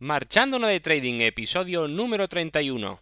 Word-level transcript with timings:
Marchando 0.00 0.60
de 0.60 0.78
Trading, 0.78 1.22
episodio 1.22 1.88
número 1.88 2.28
31. 2.28 3.00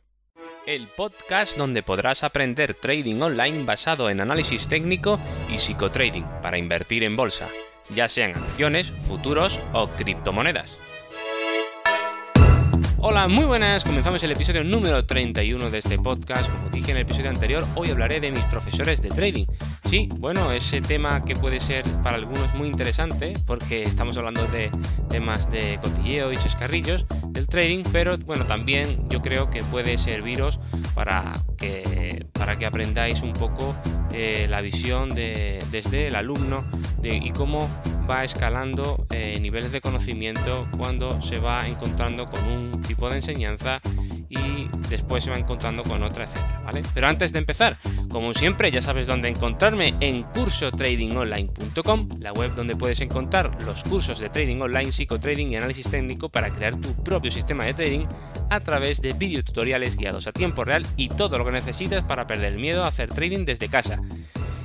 El 0.66 0.88
podcast 0.88 1.58
donde 1.58 1.82
podrás 1.82 2.24
aprender 2.24 2.72
trading 2.72 3.20
online 3.20 3.64
basado 3.64 4.08
en 4.08 4.22
análisis 4.22 4.66
técnico 4.66 5.20
y 5.52 5.58
psicotrading 5.58 6.24
para 6.40 6.56
invertir 6.56 7.04
en 7.04 7.14
bolsa, 7.14 7.50
ya 7.94 8.08
sean 8.08 8.34
acciones, 8.34 8.92
futuros 9.06 9.60
o 9.74 9.88
criptomonedas. 9.88 10.80
Hola, 12.98 13.28
muy 13.28 13.44
buenas. 13.44 13.84
Comenzamos 13.84 14.22
el 14.22 14.32
episodio 14.32 14.64
número 14.64 15.04
31 15.04 15.68
de 15.68 15.78
este 15.78 15.98
podcast. 15.98 16.50
Como 16.50 16.70
dije 16.70 16.92
en 16.92 16.96
el 16.96 17.02
episodio 17.02 17.28
anterior, 17.28 17.62
hoy 17.74 17.90
hablaré 17.90 18.20
de 18.20 18.30
mis 18.30 18.44
profesores 18.46 19.02
de 19.02 19.10
trading. 19.10 19.44
Sí, 19.86 20.08
bueno, 20.18 20.50
ese 20.50 20.80
tema 20.80 21.24
que 21.24 21.34
puede 21.36 21.60
ser 21.60 21.84
para 22.02 22.16
algunos 22.16 22.52
muy 22.54 22.66
interesante, 22.66 23.34
porque 23.46 23.82
estamos 23.82 24.16
hablando 24.16 24.44
de 24.48 24.68
temas 25.08 25.48
de 25.48 25.78
cotilleo 25.80 26.32
y 26.32 26.36
chascarrillos 26.36 27.06
del 27.28 27.46
trading, 27.46 27.84
pero 27.92 28.18
bueno, 28.18 28.46
también 28.46 29.08
yo 29.08 29.22
creo 29.22 29.48
que 29.48 29.62
puede 29.62 29.96
serviros 29.96 30.58
para 30.94 31.32
que, 31.56 32.26
para 32.32 32.58
que 32.58 32.66
aprendáis 32.66 33.22
un 33.22 33.32
poco 33.32 33.76
eh, 34.12 34.48
la 34.50 34.60
visión 34.60 35.08
de, 35.10 35.62
desde 35.70 36.08
el 36.08 36.16
alumno 36.16 36.64
y 37.04 37.30
cómo 37.30 37.70
va 38.10 38.24
escalando 38.24 39.06
eh, 39.10 39.38
niveles 39.40 39.70
de 39.70 39.80
conocimiento 39.80 40.66
cuando 40.76 41.22
se 41.22 41.38
va 41.38 41.66
encontrando 41.68 42.28
con 42.28 42.44
un 42.44 42.82
tipo 42.82 43.08
de 43.08 43.16
enseñanza 43.16 43.80
y 44.28 44.68
después 44.88 45.24
se 45.24 45.30
va 45.30 45.38
encontrando 45.38 45.82
con 45.82 46.02
otra, 46.02 46.24
etcétera, 46.24 46.62
¿vale? 46.64 46.82
Pero 46.94 47.08
antes 47.08 47.32
de 47.32 47.38
empezar, 47.38 47.76
como 48.10 48.34
siempre, 48.34 48.70
ya 48.70 48.82
sabes 48.82 49.06
dónde 49.06 49.28
encontrarme 49.28 49.94
en 50.00 50.22
cursotradingonline.com, 50.24 52.08
la 52.20 52.32
web 52.32 52.54
donde 52.54 52.76
puedes 52.76 53.00
encontrar 53.00 53.56
los 53.64 53.82
cursos 53.84 54.18
de 54.18 54.28
trading 54.28 54.60
online, 54.60 54.92
psicotrading 54.92 55.52
y 55.52 55.56
análisis 55.56 55.90
técnico 55.90 56.28
para 56.28 56.50
crear 56.50 56.76
tu 56.76 56.94
propio 57.02 57.30
sistema 57.30 57.64
de 57.64 57.74
trading 57.74 58.06
a 58.50 58.60
través 58.60 59.00
de 59.00 59.12
videotutoriales 59.12 59.96
guiados 59.96 60.26
a 60.26 60.32
tiempo 60.32 60.64
real 60.64 60.86
y 60.96 61.08
todo 61.08 61.38
lo 61.38 61.44
que 61.44 61.52
necesitas 61.52 62.04
para 62.04 62.26
perder 62.26 62.52
el 62.52 62.58
miedo 62.58 62.84
a 62.84 62.88
hacer 62.88 63.08
trading 63.08 63.44
desde 63.44 63.68
casa. 63.68 64.00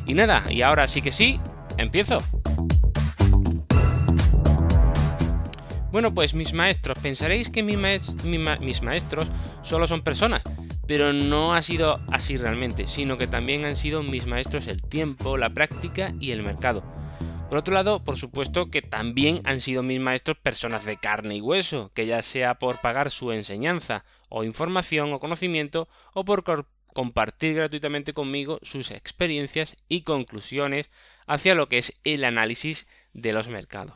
Y 0.05 0.13
nada, 0.13 0.43
y 0.49 0.61
ahora 0.61 0.87
sí 0.87 1.01
que 1.01 1.11
sí, 1.11 1.39
empiezo. 1.77 2.17
Bueno, 5.91 6.13
pues 6.13 6.33
mis 6.33 6.53
maestros, 6.53 6.97
pensaréis 6.99 7.49
que 7.49 7.63
mis, 7.63 8.81
maestros 8.81 9.27
solo 9.61 9.87
son 9.87 10.03
personas, 10.03 10.41
pero 10.87 11.11
no 11.11 11.53
ha 11.53 11.61
sido 11.61 11.99
así 12.09 12.37
realmente, 12.37 12.87
sino 12.87 13.17
que 13.17 13.27
también 13.27 13.65
han 13.65 13.75
sido 13.75 14.01
mis 14.01 14.25
maestros 14.25 14.67
el 14.67 14.81
tiempo, 14.81 15.35
la 15.35 15.49
práctica 15.49 16.13
y 16.17 16.31
el 16.31 16.43
mercado. 16.43 16.81
Por 17.49 17.57
otro 17.57 17.73
lado, 17.73 18.01
por 18.05 18.17
supuesto 18.17 18.71
que 18.71 18.81
también 18.81 19.41
han 19.43 19.59
sido 19.59 19.83
mis 19.83 19.99
maestros 19.99 20.37
personas 20.37 20.85
de 20.85 20.95
carne 20.95 21.35
y 21.35 21.41
hueso, 21.41 21.91
que 21.93 22.05
ya 22.05 22.21
sea 22.21 22.55
por 22.55 22.79
pagar 22.79 23.11
su 23.11 23.33
enseñanza 23.33 24.05
o 24.29 24.45
información 24.45 25.11
o 25.11 25.19
conocimiento 25.19 25.89
o 26.13 26.23
por 26.23 26.45
compartir 26.93 27.55
gratuitamente 27.55 28.13
conmigo 28.13 28.59
sus 28.61 28.91
experiencias 28.91 29.75
y 29.89 30.03
conclusiones 30.03 30.89
hacia 31.27 31.53
lo 31.53 31.67
que 31.67 31.79
es 31.79 31.99
el 32.05 32.23
análisis 32.23 32.87
de 33.11 33.33
los 33.33 33.49
mercados. 33.49 33.95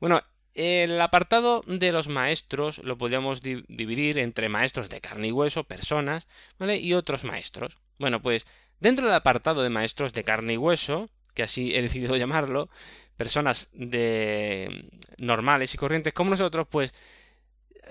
Bueno, 0.00 0.22
el 0.54 1.00
apartado 1.00 1.62
de 1.66 1.92
los 1.92 2.08
maestros 2.08 2.78
lo 2.78 2.96
podríamos 2.96 3.42
dividir 3.42 4.18
entre 4.18 4.48
maestros 4.48 4.88
de 4.88 5.00
carne 5.00 5.28
y 5.28 5.32
hueso, 5.32 5.64
personas, 5.64 6.26
¿vale? 6.58 6.78
Y 6.78 6.94
otros 6.94 7.24
maestros. 7.24 7.76
Bueno, 7.98 8.22
pues 8.22 8.46
dentro 8.80 9.06
del 9.06 9.16
apartado 9.16 9.62
de 9.62 9.70
maestros 9.70 10.12
de 10.12 10.24
carne 10.24 10.54
y 10.54 10.56
hueso, 10.56 11.10
que 11.34 11.42
así 11.42 11.74
he 11.74 11.82
decidido 11.82 12.16
llamarlo, 12.16 12.68
personas 13.16 13.68
de 13.72 14.88
normales 15.18 15.74
y 15.74 15.78
corrientes 15.78 16.12
como 16.12 16.30
nosotros, 16.30 16.66
pues 16.70 16.94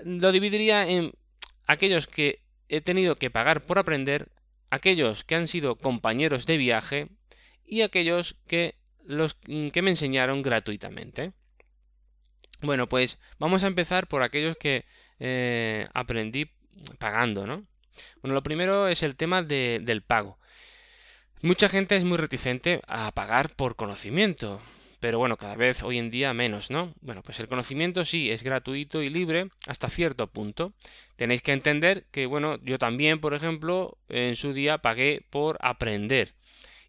lo 0.04 0.32
dividiría 0.32 0.88
en 0.88 1.12
aquellos 1.66 2.06
que 2.06 2.40
he 2.68 2.80
tenido 2.80 3.16
que 3.16 3.30
pagar 3.30 3.64
por 3.66 3.78
aprender, 3.78 4.28
aquellos 4.70 5.24
que 5.24 5.34
han 5.34 5.48
sido 5.48 5.76
compañeros 5.76 6.46
de 6.46 6.56
viaje 6.56 7.08
y 7.66 7.82
aquellos 7.82 8.36
que 8.46 8.74
los 9.04 9.34
que 9.34 9.82
me 9.82 9.90
enseñaron 9.90 10.42
gratuitamente. 10.42 11.32
Bueno, 12.64 12.88
pues 12.88 13.18
vamos 13.38 13.62
a 13.62 13.66
empezar 13.66 14.06
por 14.06 14.22
aquellos 14.22 14.56
que 14.56 14.86
eh, 15.20 15.84
aprendí 15.92 16.50
pagando, 16.98 17.46
¿no? 17.46 17.62
Bueno, 18.22 18.34
lo 18.34 18.42
primero 18.42 18.88
es 18.88 19.02
el 19.02 19.16
tema 19.16 19.42
del 19.42 20.02
pago. 20.02 20.38
Mucha 21.42 21.68
gente 21.68 21.94
es 21.94 22.04
muy 22.04 22.16
reticente 22.16 22.80
a 22.88 23.12
pagar 23.12 23.54
por 23.54 23.76
conocimiento, 23.76 24.62
pero 24.98 25.18
bueno, 25.18 25.36
cada 25.36 25.56
vez 25.56 25.82
hoy 25.82 25.98
en 25.98 26.10
día 26.10 26.32
menos, 26.32 26.70
¿no? 26.70 26.94
Bueno, 27.02 27.22
pues 27.22 27.38
el 27.38 27.48
conocimiento 27.48 28.06
sí 28.06 28.30
es 28.30 28.42
gratuito 28.42 29.02
y 29.02 29.10
libre 29.10 29.50
hasta 29.66 29.90
cierto 29.90 30.26
punto. 30.28 30.72
Tenéis 31.16 31.42
que 31.42 31.52
entender 31.52 32.06
que, 32.10 32.24
bueno, 32.24 32.58
yo 32.62 32.78
también, 32.78 33.20
por 33.20 33.34
ejemplo, 33.34 33.98
en 34.08 34.36
su 34.36 34.54
día 34.54 34.78
pagué 34.78 35.26
por 35.28 35.58
aprender 35.60 36.32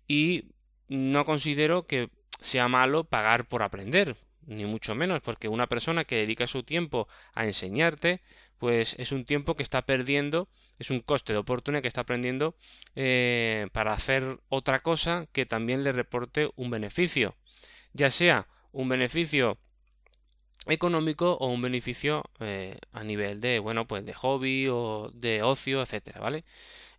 y 0.07 0.45
no 0.87 1.25
considero 1.25 1.85
que 1.85 2.09
sea 2.39 2.69
malo 2.69 3.03
pagar 3.03 3.45
por 3.49 3.61
aprender, 3.61 4.15
ni 4.47 4.65
mucho 4.65 4.95
menos, 4.95 5.21
porque 5.21 5.47
una 5.47 5.67
persona 5.67 6.05
que 6.05 6.17
dedica 6.17 6.47
su 6.47 6.63
tiempo 6.63 7.07
a 7.33 7.45
enseñarte, 7.45 8.21
pues 8.57 8.95
es 8.99 9.11
un 9.11 9.25
tiempo 9.25 9.55
que 9.55 9.63
está 9.63 9.83
perdiendo, 9.83 10.47
es 10.79 10.89
un 10.89 11.01
coste 11.01 11.33
de 11.33 11.39
oportunidad 11.39 11.81
que 11.81 11.87
está 11.87 12.01
aprendiendo 12.01 12.55
eh, 12.95 13.67
para 13.73 13.93
hacer 13.93 14.39
otra 14.49 14.81
cosa 14.81 15.27
que 15.33 15.45
también 15.45 15.83
le 15.83 15.91
reporte 15.91 16.49
un 16.55 16.69
beneficio, 16.69 17.35
ya 17.93 18.11
sea 18.11 18.47
un 18.71 18.89
beneficio 18.89 19.57
económico 20.67 21.33
o 21.33 21.47
un 21.47 21.61
beneficio 21.61 22.23
eh, 22.39 22.77
a 22.91 23.03
nivel 23.03 23.39
de 23.39 23.59
bueno 23.59 23.85
pues 23.87 24.05
de 24.05 24.13
hobby 24.13 24.67
o 24.67 25.11
de 25.13 25.43
ocio 25.43 25.81
etcétera 25.81 26.19
vale 26.19 26.43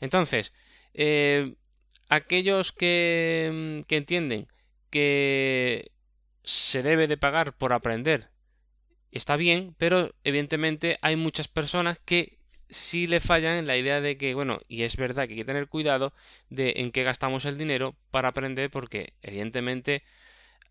entonces 0.01 0.53
eh, 0.95 1.55
aquellos 2.09 2.73
que, 2.73 3.83
que 3.89 3.97
entienden 3.97 4.47
que 4.91 5.91
se 6.47 6.83
debe 6.83 7.09
de 7.09 7.19
pagar 7.19 7.53
por 7.53 7.73
aprender. 7.75 8.31
Está 9.13 9.37
bien, 9.37 9.75
pero 9.79 10.15
evidentemente 10.25 10.99
hay 11.03 11.17
muchas 11.17 11.49
personas 11.49 11.99
que 11.99 12.39
sí 12.71 13.07
le 13.07 13.21
fallan 13.21 13.57
en 13.59 13.67
la 13.67 13.77
idea 13.77 14.01
de 14.01 14.17
que, 14.17 14.35
bueno, 14.35 14.61
y 14.69 14.83
es 14.85 14.97
verdad 14.97 15.27
que 15.27 15.35
hay 15.35 15.41
que 15.41 15.45
tener 15.45 15.69
cuidado 15.69 16.13
de 16.49 16.75
en 16.77 16.93
qué 16.93 17.03
gastamos 17.03 17.45
el 17.45 17.59
dinero 17.59 17.97
para 18.11 18.29
aprender, 18.29 18.71
porque 18.71 19.13
evidentemente 19.23 20.03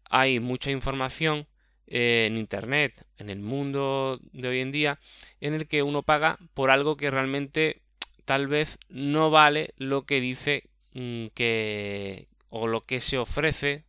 hay 0.10 0.40
mucha 0.40 0.72
información 0.72 1.48
eh, 1.88 2.26
en 2.28 2.38
Internet, 2.38 3.06
en 3.18 3.30
el 3.30 3.40
mundo 3.40 4.20
de 4.32 4.48
hoy 4.48 4.60
en 4.62 4.72
día, 4.72 5.00
en 5.42 5.54
el 5.56 5.68
que 5.68 5.84
uno 5.84 6.04
paga 6.04 6.40
por 6.54 6.72
algo 6.72 6.98
que 6.98 7.12
realmente 7.12 7.82
tal 8.26 8.48
vez 8.48 8.80
no 8.90 9.30
vale 9.30 9.74
lo 9.78 10.06
que 10.06 10.22
dice 10.22 10.64
mm, 10.94 11.28
que 11.36 12.28
o 12.50 12.68
lo 12.68 12.86
que 12.86 13.02
se 13.02 13.18
ofrece 13.18 13.84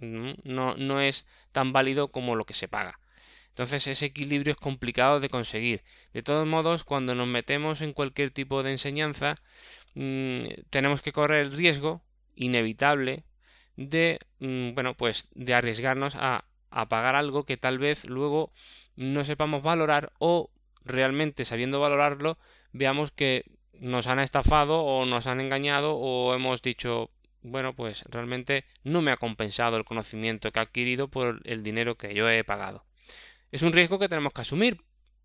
no, 0.00 0.76
no 0.76 1.00
es 1.00 1.26
tan 1.52 1.72
válido 1.72 2.08
como 2.08 2.36
lo 2.36 2.44
que 2.44 2.54
se 2.54 2.68
paga. 2.68 2.98
Entonces 3.50 3.86
ese 3.86 4.06
equilibrio 4.06 4.52
es 4.52 4.58
complicado 4.58 5.20
de 5.20 5.30
conseguir. 5.30 5.82
De 6.12 6.22
todos 6.22 6.46
modos, 6.46 6.84
cuando 6.84 7.14
nos 7.14 7.26
metemos 7.28 7.80
en 7.80 7.92
cualquier 7.94 8.30
tipo 8.30 8.62
de 8.62 8.72
enseñanza, 8.72 9.36
mm, 9.94 10.36
tenemos 10.70 11.02
que 11.02 11.12
correr 11.12 11.46
el 11.46 11.52
riesgo 11.52 12.02
inevitable 12.34 13.24
de, 13.76 14.18
mm, 14.40 14.74
bueno, 14.74 14.94
pues 14.94 15.28
de 15.34 15.54
arriesgarnos 15.54 16.16
a, 16.16 16.44
a 16.70 16.88
pagar 16.88 17.16
algo 17.16 17.44
que 17.44 17.56
tal 17.56 17.78
vez 17.78 18.04
luego 18.04 18.52
no 18.96 19.24
sepamos 19.24 19.62
valorar 19.62 20.12
o 20.18 20.50
realmente 20.84 21.44
sabiendo 21.44 21.80
valorarlo 21.80 22.38
veamos 22.72 23.10
que 23.10 23.44
nos 23.72 24.06
han 24.06 24.20
estafado 24.20 24.82
o 24.82 25.06
nos 25.06 25.26
han 25.26 25.40
engañado 25.40 25.96
o 25.96 26.34
hemos 26.34 26.62
dicho 26.62 27.10
bueno, 27.46 27.74
pues 27.74 28.02
realmente 28.08 28.64
no 28.82 29.02
me 29.02 29.12
ha 29.12 29.16
compensado 29.16 29.76
el 29.76 29.84
conocimiento 29.84 30.50
que 30.50 30.58
he 30.58 30.62
adquirido 30.62 31.08
por 31.08 31.40
el 31.44 31.62
dinero 31.62 31.96
que 31.96 32.12
yo 32.12 32.28
he 32.28 32.42
pagado. 32.44 32.84
Es 33.52 33.62
un 33.62 33.72
riesgo 33.72 33.98
que 33.98 34.08
tenemos 34.08 34.32
que 34.32 34.40
asumir, 34.40 34.82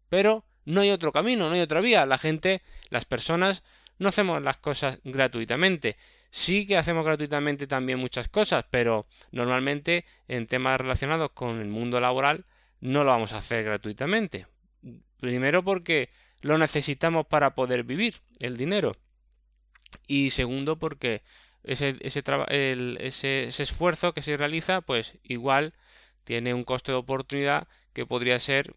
pero 0.08 0.46
no 0.66 0.82
hay 0.82 0.92
otro 0.92 1.12
camino, 1.12 1.50
no 1.50 1.56
hay 1.56 1.62
otra 1.62 1.82
vía. 1.82 2.06
La 2.06 2.20
gente, 2.20 2.62
las 2.90 3.06
personas, 3.06 3.64
no 3.98 4.10
hacemos 4.10 4.42
las 4.42 4.58
cosas 4.58 5.00
gratuitamente. 5.04 5.98
Sí 6.30 6.68
que 6.68 6.78
hacemos 6.78 7.06
gratuitamente 7.06 7.66
también 7.66 8.00
muchas 8.00 8.30
cosas, 8.30 8.66
pero 8.70 9.08
normalmente 9.32 10.06
en 10.28 10.48
temas 10.48 10.80
relacionados 10.80 11.32
con 11.32 11.60
el 11.60 11.68
mundo 11.68 12.00
laboral 12.00 12.46
no 12.80 13.04
lo 13.04 13.12
vamos 13.12 13.34
a 13.34 13.38
hacer 13.38 13.64
gratuitamente. 13.64 14.46
Primero 15.20 15.64
porque 15.64 16.10
lo 16.42 16.58
necesitamos 16.58 17.26
para 17.26 17.56
poder 17.56 17.84
vivir 17.84 18.16
el 18.40 18.58
dinero. 18.58 18.96
Y 20.08 20.30
segundo 20.30 20.78
porque 20.78 21.24
ese, 21.64 21.98
esfuerzo 23.64 24.14
que 24.14 24.22
se 24.22 24.38
realiza, 24.38 24.82
pues 24.82 25.18
igual 25.24 25.74
tiene 26.24 26.54
un 26.54 26.64
coste 26.64 26.92
de 26.92 26.98
oportunidad 26.98 27.68
que 27.94 28.06
podría 28.06 28.40
ser 28.40 28.76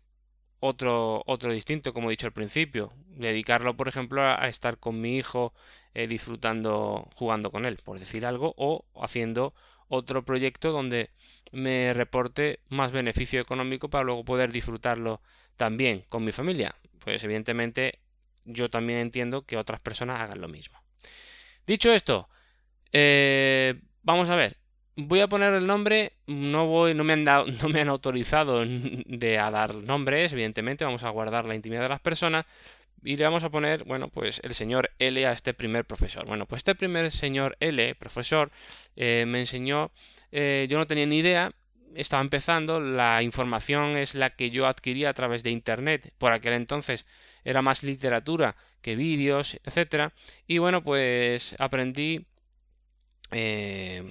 otro, 0.61 1.23
otro 1.27 1.53
distinto, 1.53 1.93
como 1.93 2.09
he 2.09 2.13
dicho 2.13 2.27
al 2.27 2.33
principio. 2.33 2.93
Dedicarlo, 3.07 3.77
por 3.77 3.89
ejemplo, 3.89 4.23
a, 4.23 4.49
estar 4.49 4.79
con 4.79 5.01
mi 5.01 5.17
hijo 5.17 5.53
eh, 5.95 6.07
disfrutando, 6.07 7.09
jugando 7.15 7.51
con 7.51 7.67
él, 7.67 7.79
por 7.85 7.99
decir 7.99 8.27
algo, 8.27 8.55
o 8.57 8.85
haciendo 9.03 9.55
otro 9.89 10.25
proyecto 10.25 10.73
donde 10.73 11.11
me 11.53 11.93
reporte 11.95 12.61
más 12.69 12.93
beneficio 12.93 13.41
económico 13.41 13.89
para 13.89 14.05
luego 14.05 14.25
poder 14.25 14.53
disfrutarlo 14.53 15.21
también 15.57 16.05
con 16.09 16.25
mi 16.25 16.33
familia, 16.33 16.75
pues 16.99 17.23
evidentemente 17.23 18.01
yo 18.45 18.71
también 18.71 18.99
entiendo 18.99 19.47
que 19.47 19.57
otras 19.57 19.81
personas 19.81 20.21
hagan 20.21 20.41
lo 20.41 20.49
mismo. 20.49 20.79
Dicho 21.67 21.93
esto, 21.93 22.29
eh, 22.95 23.75
vamos 24.03 24.31
a 24.31 24.37
ver. 24.37 24.57
Voy 24.97 25.21
a 25.21 25.27
poner 25.27 25.53
el 25.55 25.67
nombre, 25.67 26.13
no 26.29 26.67
voy, 26.69 26.95
no 26.95 27.03
me 27.03 27.13
han 27.15 27.25
dado, 27.25 27.47
no 27.63 27.69
me 27.69 27.81
han 27.81 27.89
autorizado 27.89 28.65
de 28.65 29.39
a 29.39 29.51
dar 29.51 29.75
nombres, 29.75 30.33
evidentemente, 30.33 30.85
vamos 30.85 31.03
a 31.03 31.11
guardar 31.11 31.45
la 31.45 31.57
intimidad 31.57 31.83
de 31.83 31.89
las 31.89 32.01
personas 32.01 32.47
y 33.03 33.17
le 33.17 33.25
vamos 33.25 33.43
a 33.45 33.51
poner, 33.51 33.85
bueno, 33.85 34.09
pues 34.09 34.41
el 34.45 34.55
señor 34.55 34.91
L 34.99 35.27
a 35.27 35.33
este 35.33 35.55
primer 35.55 35.85
profesor. 35.85 36.27
Bueno, 36.27 36.47
pues 36.47 36.61
este 36.61 36.77
primer 36.77 37.11
señor 37.11 37.57
L, 37.61 37.95
profesor, 37.97 38.53
eh, 38.97 39.25
me 39.27 39.41
enseñó, 39.41 39.91
eh, 40.33 40.67
yo 40.71 40.79
no 40.79 40.87
tenía 40.87 41.07
ni 41.07 41.19
idea, 41.19 41.53
estaba 41.97 42.23
empezando, 42.23 42.81
la 42.81 43.23
información 43.23 43.97
es 43.97 44.15
la 44.15 44.31
que 44.31 44.51
yo 44.51 44.67
adquiría 44.67 45.11
a 45.11 45.15
través 45.15 45.43
de 45.43 45.51
Internet. 45.51 46.13
Por 46.19 46.33
aquel 46.33 46.55
entonces 46.55 47.07
era 47.45 47.63
más 47.63 47.83
literatura 47.83 48.57
que 48.83 48.97
vídeos, 48.97 49.59
etcétera. 49.65 50.13
Y 50.47 50.59
bueno, 50.59 50.83
pues 50.83 51.57
aprendí 51.59 52.27
eh, 53.31 54.03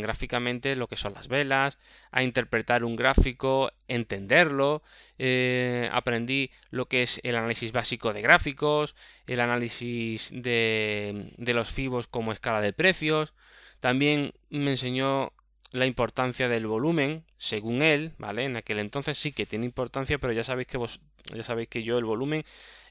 gráficamente 0.00 0.76
lo 0.76 0.88
que 0.88 0.96
son 0.96 1.14
las 1.14 1.28
velas, 1.28 1.78
a 2.10 2.22
interpretar 2.22 2.84
un 2.84 2.96
gráfico, 2.96 3.70
entenderlo, 3.88 4.82
eh, 5.18 5.88
aprendí 5.92 6.50
lo 6.70 6.86
que 6.86 7.02
es 7.02 7.20
el 7.22 7.36
análisis 7.36 7.72
básico 7.72 8.12
de 8.12 8.22
gráficos, 8.22 8.94
el 9.26 9.40
análisis 9.40 10.30
de, 10.32 11.32
de 11.36 11.54
los 11.54 11.70
fibos 11.70 12.06
como 12.06 12.32
escala 12.32 12.60
de 12.60 12.72
precios, 12.72 13.34
también 13.80 14.32
me 14.50 14.70
enseñó 14.70 15.32
la 15.72 15.86
importancia 15.86 16.48
del 16.48 16.66
volumen, 16.66 17.24
según 17.38 17.82
él, 17.82 18.12
¿vale? 18.18 18.44
En 18.44 18.56
aquel 18.56 18.78
entonces 18.78 19.18
sí 19.18 19.32
que 19.32 19.46
tiene 19.46 19.66
importancia, 19.66 20.18
pero 20.18 20.32
ya 20.32 20.44
sabéis 20.44 20.68
que 20.68 20.78
vos, 20.78 21.00
ya 21.34 21.42
sabéis 21.42 21.68
que 21.68 21.82
yo 21.82 21.98
el 21.98 22.04
volumen 22.04 22.44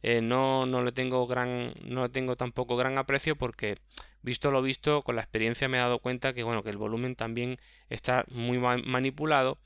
eh, 0.06 0.22
no, 0.22 0.66
no 0.66 0.84
le 0.84 0.92
tengo 0.92 1.26
gran, 1.28 1.74
no 1.84 2.04
le 2.04 2.10
tengo 2.10 2.36
tampoco 2.36 2.76
gran 2.78 2.98
aprecio 2.98 3.36
porque 3.36 3.78
visto 4.22 4.52
lo 4.52 4.62
visto, 4.62 5.04
con 5.04 5.16
la 5.16 5.22
experiencia 5.22 5.68
me 5.70 5.78
he 5.78 5.82
dado 5.82 6.00
cuenta 6.00 6.34
que 6.34 6.44
bueno, 6.44 6.64
que 6.64 6.70
el 6.72 6.78
volumen 6.78 7.16
también 7.16 7.58
está 7.90 8.26
muy 8.30 8.60
manipulado, 8.60 9.60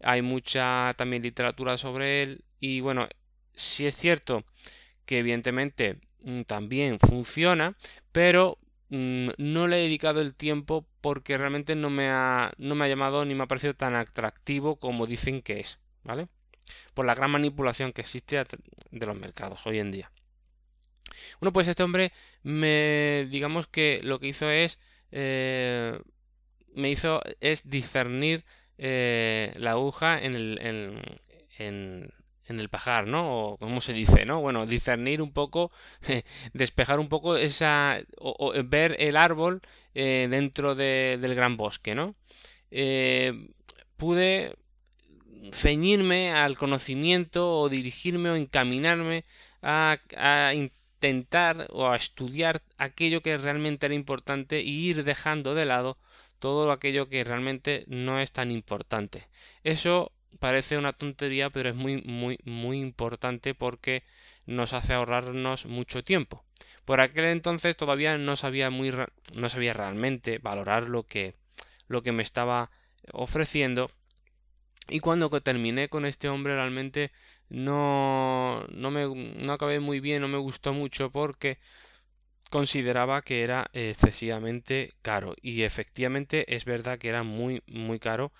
hay 0.00 0.22
mucha 0.22 0.94
también 0.96 1.22
literatura 1.22 1.76
sobre 1.78 2.22
él 2.22 2.44
y 2.60 2.80
bueno, 2.80 3.08
sí 3.54 3.86
es 3.86 3.96
cierto 3.96 4.44
que 5.06 5.18
evidentemente 5.20 6.00
mm, 6.22 6.42
también 6.42 6.98
funciona, 7.00 7.76
pero 8.12 8.58
Mm, 8.88 9.30
no 9.38 9.66
le 9.66 9.78
he 9.80 9.82
dedicado 9.82 10.20
el 10.20 10.34
tiempo 10.34 10.86
porque 11.00 11.36
realmente 11.36 11.74
no 11.74 11.90
me 11.90 12.08
ha, 12.08 12.52
no 12.58 12.74
me 12.76 12.84
ha 12.84 12.88
llamado 12.88 13.24
ni 13.24 13.34
me 13.34 13.42
ha 13.44 13.46
parecido 13.46 13.74
tan 13.74 13.94
atractivo 13.96 14.76
como 14.76 15.06
dicen 15.06 15.42
que 15.42 15.60
es, 15.60 15.78
¿vale? 16.04 16.28
Por 16.94 17.06
la 17.06 17.14
gran 17.14 17.30
manipulación 17.30 17.92
que 17.92 18.02
existe 18.02 18.44
de 18.90 19.06
los 19.06 19.16
mercados 19.16 19.60
hoy 19.66 19.78
en 19.78 19.90
día. 19.92 20.10
Bueno, 21.40 21.52
pues 21.52 21.68
este 21.68 21.82
hombre 21.82 22.12
me, 22.42 23.26
digamos 23.30 23.66
que 23.66 24.00
lo 24.02 24.18
que 24.18 24.28
hizo 24.28 24.50
es, 24.50 24.78
eh, 25.12 25.98
me 26.74 26.90
hizo 26.90 27.22
es 27.40 27.68
discernir 27.68 28.44
eh, 28.78 29.52
la 29.56 29.72
aguja 29.72 30.22
en 30.22 30.34
el, 30.34 30.58
en, 31.58 32.12
en 32.46 32.60
el 32.60 32.68
pajar, 32.68 33.06
¿no? 33.06 33.52
O 33.52 33.58
como 33.58 33.80
se 33.80 33.92
dice, 33.92 34.24
¿no? 34.24 34.40
Bueno, 34.40 34.66
discernir 34.66 35.22
un 35.22 35.32
poco, 35.32 35.72
despejar 36.52 37.00
un 37.00 37.08
poco 37.08 37.36
esa, 37.36 38.00
o, 38.18 38.52
ver 38.64 38.96
el 38.98 39.16
árbol 39.16 39.62
eh, 39.94 40.28
dentro 40.30 40.74
del 40.74 41.34
gran 41.34 41.56
bosque, 41.56 41.94
¿no? 41.94 42.14
Pude 43.96 44.54
ceñirme 45.52 46.32
al 46.32 46.56
conocimiento 46.56 47.52
o 47.60 47.68
dirigirme 47.68 48.30
o 48.30 48.36
encaminarme 48.36 49.24
a, 49.62 49.98
intentar 50.54 51.66
o 51.70 51.88
a 51.88 51.96
estudiar 51.96 52.62
aquello 52.78 53.22
que 53.22 53.36
realmente 53.36 53.86
era 53.86 53.94
importante 53.94 54.62
y 54.62 54.88
ir 54.90 55.04
dejando 55.04 55.54
de 55.54 55.66
lado 55.66 55.98
todo 56.38 56.70
aquello 56.70 57.08
que 57.08 57.24
realmente 57.24 57.84
no 57.86 58.20
es 58.20 58.30
tan 58.32 58.50
importante. 58.50 59.26
Eso 59.64 60.12
parece 60.38 60.76
una 60.76 60.92
tontería, 60.92 61.50
pero 61.50 61.70
es 61.70 61.74
muy, 61.74 62.02
muy, 62.02 62.38
muy 62.44 62.78
importante 62.78 63.54
porque 63.54 64.02
nos 64.46 64.72
hace 64.72 64.94
ahorrarnos 64.94 65.66
mucho 65.66 66.04
tiempo. 66.04 66.44
Por 66.84 67.00
aquel 67.00 67.26
entonces 67.26 67.76
todavía 67.76 68.16
no 68.18 68.36
sabía 68.36 68.70
muy, 68.70 68.92
no 69.34 69.48
sabía 69.48 69.72
realmente 69.72 70.38
valorar 70.38 70.84
lo 70.88 71.02
que, 71.02 71.34
lo 71.88 72.02
que 72.02 72.12
me 72.12 72.22
estaba 72.22 72.70
ofreciendo. 73.12 73.90
Y 74.88 75.00
cuando 75.00 75.30
terminé 75.40 75.88
con 75.88 76.06
este 76.06 76.28
hombre 76.28 76.54
realmente 76.54 77.12
no, 77.48 78.64
no 78.68 78.90
me 78.90 79.06
no 79.06 79.52
acabé 79.52 79.80
muy 79.80 80.00
bien, 80.00 80.22
no 80.22 80.28
me 80.28 80.38
gustó 80.38 80.72
mucho 80.72 81.10
porque 81.10 81.58
consideraba 82.50 83.22
que 83.22 83.42
era 83.42 83.70
excesivamente 83.72 84.94
caro. 85.02 85.34
Y 85.42 85.62
efectivamente 85.62 86.54
es 86.56 86.64
verdad 86.64 86.98
que 86.98 87.08
era 87.08 87.22
muy, 87.22 87.62
muy 87.66 87.98
caro 87.98 88.32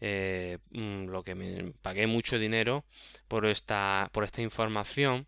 eh, 0.00 0.58
mm, 0.72 1.06
lo 1.08 1.24
que 1.24 1.34
me 1.34 1.72
pagué 1.82 2.06
mucho 2.06 2.38
dinero 2.38 2.84
por 3.28 3.46
esta, 3.46 4.10
por 4.12 4.24
esta 4.24 4.42
información. 4.42 5.26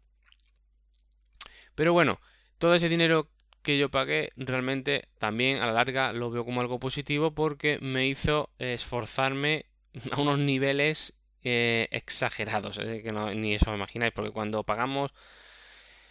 Pero 1.74 1.92
bueno, 1.92 2.20
todo 2.58 2.74
ese 2.74 2.88
dinero 2.88 3.28
que 3.62 3.78
yo 3.78 3.90
pagué 3.90 4.32
realmente 4.36 5.08
también 5.18 5.58
a 5.58 5.66
la 5.66 5.72
larga 5.72 6.12
lo 6.12 6.30
veo 6.30 6.44
como 6.44 6.60
algo 6.60 6.78
positivo 6.80 7.32
porque 7.34 7.78
me 7.80 8.06
hizo 8.08 8.50
esforzarme 8.58 9.66
a 10.12 10.20
unos 10.20 10.38
niveles 10.38 11.14
eh, 11.44 11.88
exagerados, 11.90 12.78
eh, 12.78 13.02
que 13.02 13.12
no, 13.12 13.32
ni 13.34 13.54
eso 13.54 13.70
me 13.70 13.76
imagináis, 13.76 14.12
porque 14.12 14.30
cuando 14.30 14.64
pagamos 14.64 15.12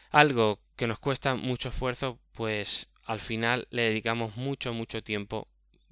algo 0.09 0.59
que 0.75 0.87
nos 0.87 0.99
cuesta 0.99 1.35
mucho 1.35 1.69
esfuerzo, 1.69 2.19
pues 2.33 2.89
al 3.05 3.19
final 3.19 3.67
le 3.71 3.83
dedicamos 3.83 4.35
mucho, 4.35 4.73
mucho 4.73 5.03
tiempo, 5.03 5.47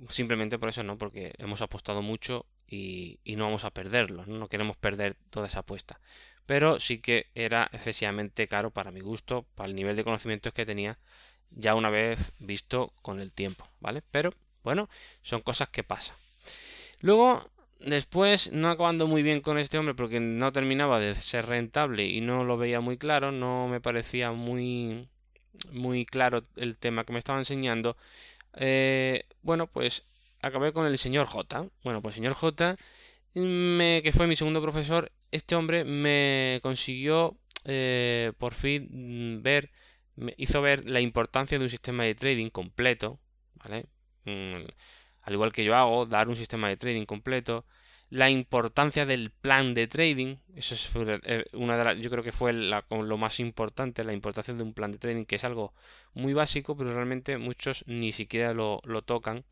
simplemente 0.10 0.60
por 0.60 0.70
eso 0.70 0.84
no, 0.84 0.98
porque 0.98 1.34
hemos 1.38 1.62
apostado 1.62 2.02
mucho 2.02 2.46
y, 2.68 3.20
no 3.26 3.46
vamos 3.46 3.64
a 3.66 3.72
perderlo, 3.72 4.26
¿no? 4.26 4.48
queremos 4.48 4.78
perder 4.78 5.16
toda 5.30 5.48
esa 5.48 5.60
apuesta. 5.60 6.00
Pero 6.46 6.80
sí 6.80 7.00
que 7.00 7.28
era 7.36 7.70
excesivamente 7.72 8.48
caro 8.48 8.72
para 8.72 8.92
mi 8.92 9.02
gusto, 9.02 9.46
para 9.56 9.70
el 9.70 9.76
nivel 9.76 9.96
de 9.96 10.04
conocimientos 10.04 10.54
que 10.54 10.66
tenía 10.66 10.98
ya 11.52 11.76
una 11.76 11.90
vez 11.90 12.34
visto 12.40 12.94
con 13.02 13.20
el 13.20 13.32
tiempo, 13.32 13.68
¿vale? 13.80 14.04
Pero 14.12 14.34
bueno, 14.64 14.90
son 15.22 15.42
cosas 15.42 15.70
que 15.70 15.84
pasan. 15.84 16.16
Luego, 17.02 17.50
después, 17.80 18.52
no 18.52 18.70
acabando 18.70 19.08
muy 19.08 19.24
bien 19.24 19.42
con 19.42 19.58
este 19.58 19.78
hombre 19.78 19.96
porque 19.96 20.20
no 20.20 20.52
terminaba 20.52 21.00
de 21.00 21.16
ser 21.16 21.46
rentable 21.48 22.06
y 22.08 22.22
no 22.22 22.44
lo 22.44 22.58
veía 22.58 22.80
muy 22.82 22.98
claro, 22.98 23.32
no 23.32 23.68
me 23.68 23.82
parecía 23.82 24.32
muy 24.32 25.08
muy 25.74 26.06
claro 26.06 26.46
el 26.56 26.78
tema 26.78 27.04
que 27.06 27.14
me 27.14 27.20
estaba 27.20 27.40
enseñando. 27.40 27.98
Eh, 28.56 29.26
bueno, 29.42 29.68
pues 29.68 30.08
acabé 30.42 30.74
con 30.74 30.86
el 30.88 30.98
señor 30.98 31.28
J. 31.28 31.68
Bueno, 31.84 32.02
pues 32.02 32.16
el 32.16 32.18
señor 32.22 32.34
J, 32.36 32.78
me, 33.36 34.02
que 34.04 34.12
fue 34.12 34.28
mi 34.28 34.36
segundo 34.36 34.62
profesor, 34.62 35.12
este 35.32 35.56
hombre 35.56 35.84
me 35.86 36.60
consiguió 36.64 37.38
eh, 37.66 38.34
por 38.38 38.54
fin 38.54 39.42
ver, 39.44 39.72
me 40.16 40.34
hizo 40.38 40.62
ver 40.62 40.86
la 40.90 41.02
importancia 41.02 41.58
de 41.58 41.66
un 41.66 41.70
sistema 41.70 42.04
de 42.04 42.16
trading 42.16 42.50
completo, 42.50 43.20
¿vale? 43.56 43.86
Mm, 44.26 44.66
al 45.30 45.36
igual 45.36 45.54
que 45.54 45.64
yo 45.64 45.76
hago, 45.76 46.06
dar 46.08 46.28
un 46.28 46.36
sistema 46.36 46.70
de 46.70 46.78
trading 46.78 47.06
completo, 47.06 47.66
la 48.10 48.32
importancia 48.32 49.06
del 49.06 49.30
plan 49.30 49.76
de 49.76 49.86
trading, 49.88 50.38
eso 50.56 50.74
es 50.74 50.90
eh, 50.96 51.46
una 51.54 51.78
de 51.78 51.84
las, 51.84 51.98
yo 52.00 52.10
creo 52.10 52.24
que 52.24 52.32
fue 52.32 52.52
lo 52.52 53.18
más 53.18 53.40
importante, 53.40 54.04
la 54.04 54.14
importancia 54.14 54.56
de 54.56 54.64
un 54.64 54.74
plan 54.74 54.92
de 54.92 54.98
trading, 54.98 55.26
que 55.26 55.36
es 55.36 55.44
algo 55.44 55.74
muy 56.16 56.34
básico, 56.34 56.76
pero 56.76 56.94
realmente 56.94 57.38
muchos 57.38 57.84
ni 57.86 58.12
siquiera 58.12 58.56
lo, 58.56 58.82
lo 58.86 59.04
tocan, 59.04 59.46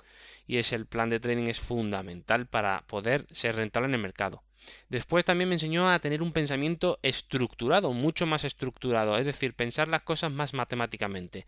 y 0.47 0.57
es 0.57 0.73
el 0.73 0.87
plan 0.87 1.11
de 1.11 1.19
trading 1.19 1.47
es 1.47 1.59
fundamental 1.59 2.47
para 2.47 2.81
poder 2.87 3.27
ser 3.31 3.55
rentable 3.55 3.87
en 3.89 3.93
el 3.93 4.01
mercado. 4.01 4.41
Después 4.89 5.25
también 5.25 5.49
me 5.49 5.55
enseñó 5.55 5.91
a 5.91 5.99
tener 5.99 6.23
un 6.23 6.33
pensamiento 6.33 6.97
estructurado, 7.03 7.93
mucho 7.93 8.25
más 8.25 8.43
estructurado, 8.43 9.17
es 9.19 9.25
decir, 9.25 9.53
pensar 9.53 9.87
las 9.87 10.01
cosas 10.01 10.31
más 10.31 10.55
matemáticamente. 10.55 11.45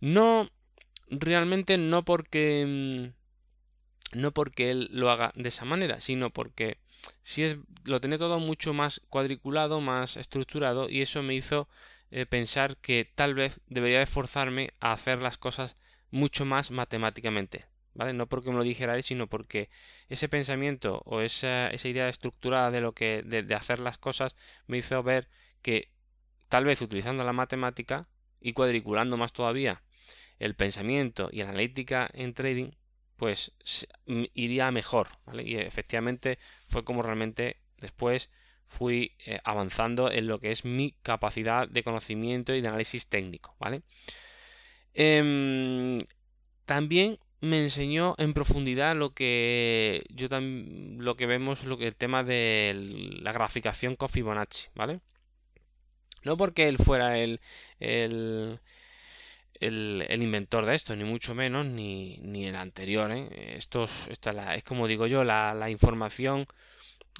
No, 0.00 0.50
realmente 1.08 1.78
no 1.78 2.04
porque 2.04 2.64
mm, 2.66 3.15
no 4.12 4.32
porque 4.32 4.70
él 4.70 4.88
lo 4.92 5.10
haga 5.10 5.32
de 5.34 5.48
esa 5.48 5.64
manera, 5.64 6.00
sino 6.00 6.30
porque 6.30 6.78
si 7.22 7.42
es, 7.42 7.58
lo 7.84 8.00
tiene 8.00 8.18
todo 8.18 8.38
mucho 8.38 8.72
más 8.72 9.00
cuadriculado, 9.08 9.80
más 9.80 10.16
estructurado 10.16 10.88
y 10.88 11.02
eso 11.02 11.22
me 11.22 11.34
hizo 11.34 11.68
eh, 12.10 12.26
pensar 12.26 12.76
que 12.76 13.10
tal 13.14 13.34
vez 13.34 13.60
debería 13.66 14.02
esforzarme 14.02 14.72
a 14.80 14.92
hacer 14.92 15.20
las 15.20 15.38
cosas 15.38 15.76
mucho 16.10 16.44
más 16.44 16.70
matemáticamente. 16.70 17.66
¿Vale? 17.94 18.12
No 18.12 18.26
porque 18.26 18.50
me 18.50 18.56
lo 18.56 18.62
dijera 18.62 18.94
él, 18.94 19.02
sino 19.02 19.26
porque 19.26 19.70
ese 20.10 20.28
pensamiento 20.28 21.00
o 21.06 21.22
esa, 21.22 21.68
esa 21.68 21.88
idea 21.88 22.08
estructurada 22.10 22.70
de 22.70 22.82
lo 22.82 22.92
que 22.92 23.22
de, 23.22 23.42
de 23.42 23.54
hacer 23.54 23.80
las 23.80 23.96
cosas 23.96 24.36
me 24.66 24.76
hizo 24.78 25.02
ver 25.02 25.28
que 25.62 25.88
tal 26.48 26.64
vez 26.66 26.82
utilizando 26.82 27.24
la 27.24 27.32
matemática 27.32 28.06
y 28.40 28.52
cuadriculando 28.52 29.16
más 29.16 29.32
todavía 29.32 29.82
el 30.38 30.54
pensamiento 30.54 31.30
y 31.32 31.38
la 31.42 31.50
analítica 31.50 32.10
en 32.12 32.34
trading 32.34 32.72
pues 33.16 33.52
iría 34.34 34.70
mejor, 34.70 35.08
¿vale? 35.26 35.42
Y 35.42 35.56
efectivamente 35.56 36.38
fue 36.68 36.84
como 36.84 37.02
realmente 37.02 37.56
después 37.78 38.30
fui 38.68 39.16
eh, 39.26 39.40
avanzando 39.44 40.10
en 40.10 40.26
lo 40.26 40.40
que 40.40 40.50
es 40.50 40.64
mi 40.64 40.92
capacidad 41.02 41.68
de 41.68 41.82
conocimiento 41.82 42.54
y 42.54 42.60
de 42.60 42.68
análisis 42.68 43.08
técnico, 43.08 43.54
¿vale? 43.58 43.82
Em, 44.94 45.98
también 46.64 47.18
me 47.40 47.58
enseñó 47.60 48.14
en 48.18 48.32
profundidad 48.34 48.96
lo 48.96 49.12
que 49.14 50.04
yo 50.10 50.28
también 50.28 50.98
lo 51.04 51.16
que 51.16 51.26
vemos 51.26 51.64
lo 51.64 51.76
que 51.78 51.86
el 51.86 51.96
tema 51.96 52.24
de 52.24 52.74
la 53.22 53.32
graficación 53.32 53.96
con 53.96 54.08
Fibonacci, 54.08 54.68
¿vale? 54.74 55.00
No 56.24 56.36
porque 56.36 56.68
él 56.68 56.78
fuera 56.78 57.18
el, 57.18 57.40
el, 57.78 58.60
el, 59.60 60.22
inventor 60.22 60.66
de 60.66 60.74
esto, 60.74 60.94
ni 60.96 61.04
mucho 61.04 61.34
menos, 61.34 61.66
ni, 61.66 62.18
ni 62.18 62.46
el 62.46 62.56
anterior. 62.56 63.10
¿eh? 63.12 63.54
Esto, 63.56 63.84
es, 63.84 64.08
es 64.08 64.64
como 64.64 64.86
digo 64.88 65.06
yo, 65.06 65.24
la, 65.24 65.54
la, 65.54 65.70
información. 65.70 66.46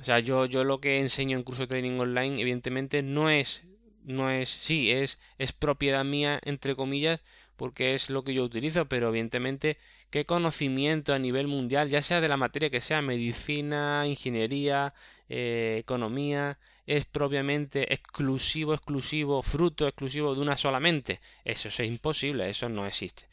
O 0.00 0.04
sea, 0.04 0.20
yo, 0.20 0.46
yo 0.46 0.64
lo 0.64 0.80
que 0.80 0.98
enseño 1.00 1.36
en 1.36 1.44
curso 1.44 1.62
de 1.62 1.68
trading 1.68 1.98
online, 1.98 2.40
evidentemente, 2.40 3.02
no 3.02 3.30
es, 3.30 3.62
no 4.04 4.30
es, 4.30 4.48
sí, 4.48 4.90
es, 4.90 5.18
es 5.38 5.52
propiedad 5.52 6.04
mía, 6.04 6.40
entre 6.44 6.76
comillas, 6.76 7.20
porque 7.56 7.94
es 7.94 8.10
lo 8.10 8.24
que 8.24 8.34
yo 8.34 8.44
utilizo, 8.44 8.86
pero 8.86 9.08
evidentemente 9.08 9.78
qué 10.10 10.24
conocimiento 10.24 11.14
a 11.14 11.18
nivel 11.18 11.46
mundial, 11.48 11.88
ya 11.90 12.02
sea 12.02 12.20
de 12.20 12.28
la 12.28 12.36
materia 12.36 12.70
que 12.70 12.80
sea, 12.80 13.02
medicina, 13.02 14.06
ingeniería, 14.06 14.94
eh, 15.28 15.78
economía, 15.80 16.58
es 16.86 17.04
propiamente 17.04 17.92
exclusivo, 17.92 18.74
exclusivo, 18.74 19.42
fruto 19.42 19.86
exclusivo 19.86 20.34
de 20.34 20.40
una 20.40 20.56
solamente. 20.56 21.20
Eso 21.44 21.68
es 21.68 21.80
imposible, 21.80 22.48
eso 22.48 22.68
no 22.68 22.86
existe. 22.86 23.24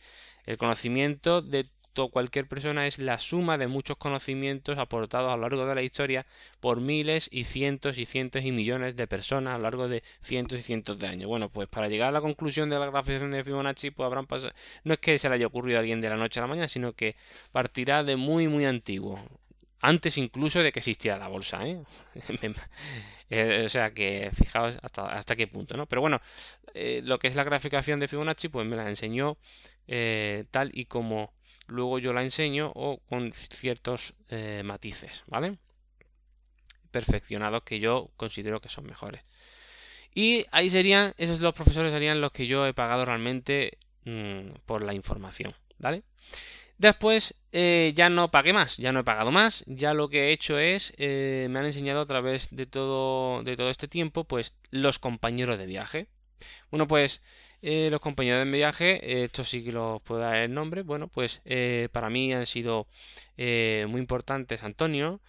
El 0.45 0.57
conocimiento 0.57 1.41
de 1.41 1.67
cualquier 2.11 2.47
persona 2.47 2.87
es 2.87 2.97
la 2.97 3.19
suma 3.19 3.57
de 3.57 3.67
muchos 3.67 3.97
conocimientos 3.97 4.77
aportados 4.79 5.31
a 5.31 5.35
lo 5.35 5.43
largo 5.43 5.65
de 5.67 5.75
la 5.75 5.83
historia 5.83 6.25
por 6.59 6.81
miles 6.81 7.29
y 7.31 7.43
cientos 7.43 7.97
y 7.99 8.05
cientos 8.05 8.43
y 8.43 8.51
millones 8.51 8.95
de 8.95 9.07
personas 9.07 9.53
a 9.53 9.57
lo 9.57 9.63
largo 9.63 9.87
de 9.87 10.01
cientos 10.23 10.59
y 10.59 10.63
cientos 10.63 10.97
de 10.97 11.07
años. 11.07 11.27
Bueno, 11.27 11.49
pues 11.49 11.67
para 11.69 11.87
llegar 11.89 12.09
a 12.09 12.11
la 12.11 12.21
conclusión 12.21 12.69
de 12.69 12.79
la 12.79 12.87
graficación 12.87 13.31
de 13.31 13.43
Fibonacci, 13.43 13.91
pues 13.91 14.05
habrán 14.07 14.25
pasado, 14.25 14.53
no 14.83 14.95
es 14.95 14.99
que 14.99 15.19
se 15.19 15.29
le 15.29 15.35
haya 15.35 15.47
ocurrido 15.47 15.77
a 15.77 15.81
alguien 15.81 16.01
de 16.01 16.09
la 16.09 16.17
noche 16.17 16.39
a 16.39 16.43
la 16.43 16.47
mañana, 16.47 16.67
sino 16.67 16.93
que 16.93 17.15
partirá 17.51 18.03
de 18.03 18.15
muy 18.15 18.47
muy 18.47 18.65
antiguo 18.65 19.19
antes 19.83 20.17
incluso 20.17 20.59
de 20.63 20.71
que 20.71 20.79
existiera 20.79 21.17
la 21.17 21.27
bolsa, 21.27 21.67
¿eh? 21.67 21.83
Eh, 23.29 23.63
o 23.65 23.69
sea 23.69 23.91
que 23.95 24.29
fijaos 24.35 24.77
hasta, 24.83 25.35
qué 25.35 25.47
punto, 25.47 25.75
¿no? 25.75 25.87
Pero 25.87 26.01
bueno, 26.01 26.21
eh, 26.75 27.01
lo 27.03 27.17
que 27.17 27.27
es 27.27 27.35
la 27.35 27.43
graficación 27.43 27.99
de 27.99 28.07
Fibonacci, 28.07 28.47
pues 28.47 28.67
me 28.67 28.75
la 28.75 28.87
enseñó 28.87 29.37
tal 30.51 30.69
y 30.71 30.85
como 30.85 31.33
luego 31.65 31.97
yo 31.97 32.13
la 32.13 32.21
enseño 32.21 32.71
o 32.75 32.99
con 33.09 33.33
ciertos 33.33 34.13
matices, 34.63 35.23
¿vale? 35.25 35.57
Perfeccionados 36.91 37.63
que 37.63 37.79
yo 37.79 38.11
considero 38.17 38.61
que 38.61 38.69
son 38.69 38.85
mejores. 38.85 39.23
Y 40.13 40.45
ahí 40.51 40.69
serían, 40.69 41.15
esos 41.17 41.39
los 41.39 41.55
profesores 41.55 41.91
serían 41.91 42.21
los 42.21 42.31
que 42.31 42.45
yo 42.45 42.67
he 42.67 42.73
pagado 42.73 43.05
realmente 43.05 43.79
mm, 44.05 44.59
por 44.67 44.83
la 44.83 44.93
información, 44.93 45.55
¿vale? 45.79 46.03
Después 46.83 47.35
eh, 47.53 47.93
ya 47.95 48.09
no 48.09 48.29
pagué 48.29 48.51
más, 48.51 48.75
ya 48.75 48.91
no 48.91 48.99
he 48.99 49.03
pagado 49.05 49.31
más, 49.31 49.63
ya 49.67 49.93
lo 49.93 50.09
que 50.09 50.27
he 50.27 50.31
hecho 50.33 50.59
es, 50.59 50.93
eh, 50.97 51.47
me 51.49 51.59
han 51.59 51.65
enseñado 51.65 52.01
a 52.01 52.05
través 52.05 52.49
de 52.51 52.65
todo, 52.65 53.41
de 53.41 53.55
todo 53.55 53.69
este 53.69 53.87
tiempo, 53.87 54.25
pues 54.25 54.53
los 54.69 54.99
compañeros 54.99 55.57
de 55.57 55.65
viaje. 55.65 56.07
Bueno, 56.71 56.87
pues 56.87 57.21
eh, 57.61 57.89
los 57.91 58.01
compañeros 58.01 58.45
de 58.45 58.51
viaje, 58.51 59.23
esto 59.23 59.45
sí 59.45 59.63
que 59.63 59.71
los 59.71 60.01
puedo 60.01 60.21
dar 60.21 60.35
el 60.35 60.53
nombre, 60.53 60.81
bueno, 60.83 61.07
pues 61.07 61.41
para 61.93 62.09
mí 62.09 62.33
han 62.33 62.47
sido 62.47 62.87
muy 63.37 64.01
importantes 64.01 64.63
Antonio. 64.63 65.21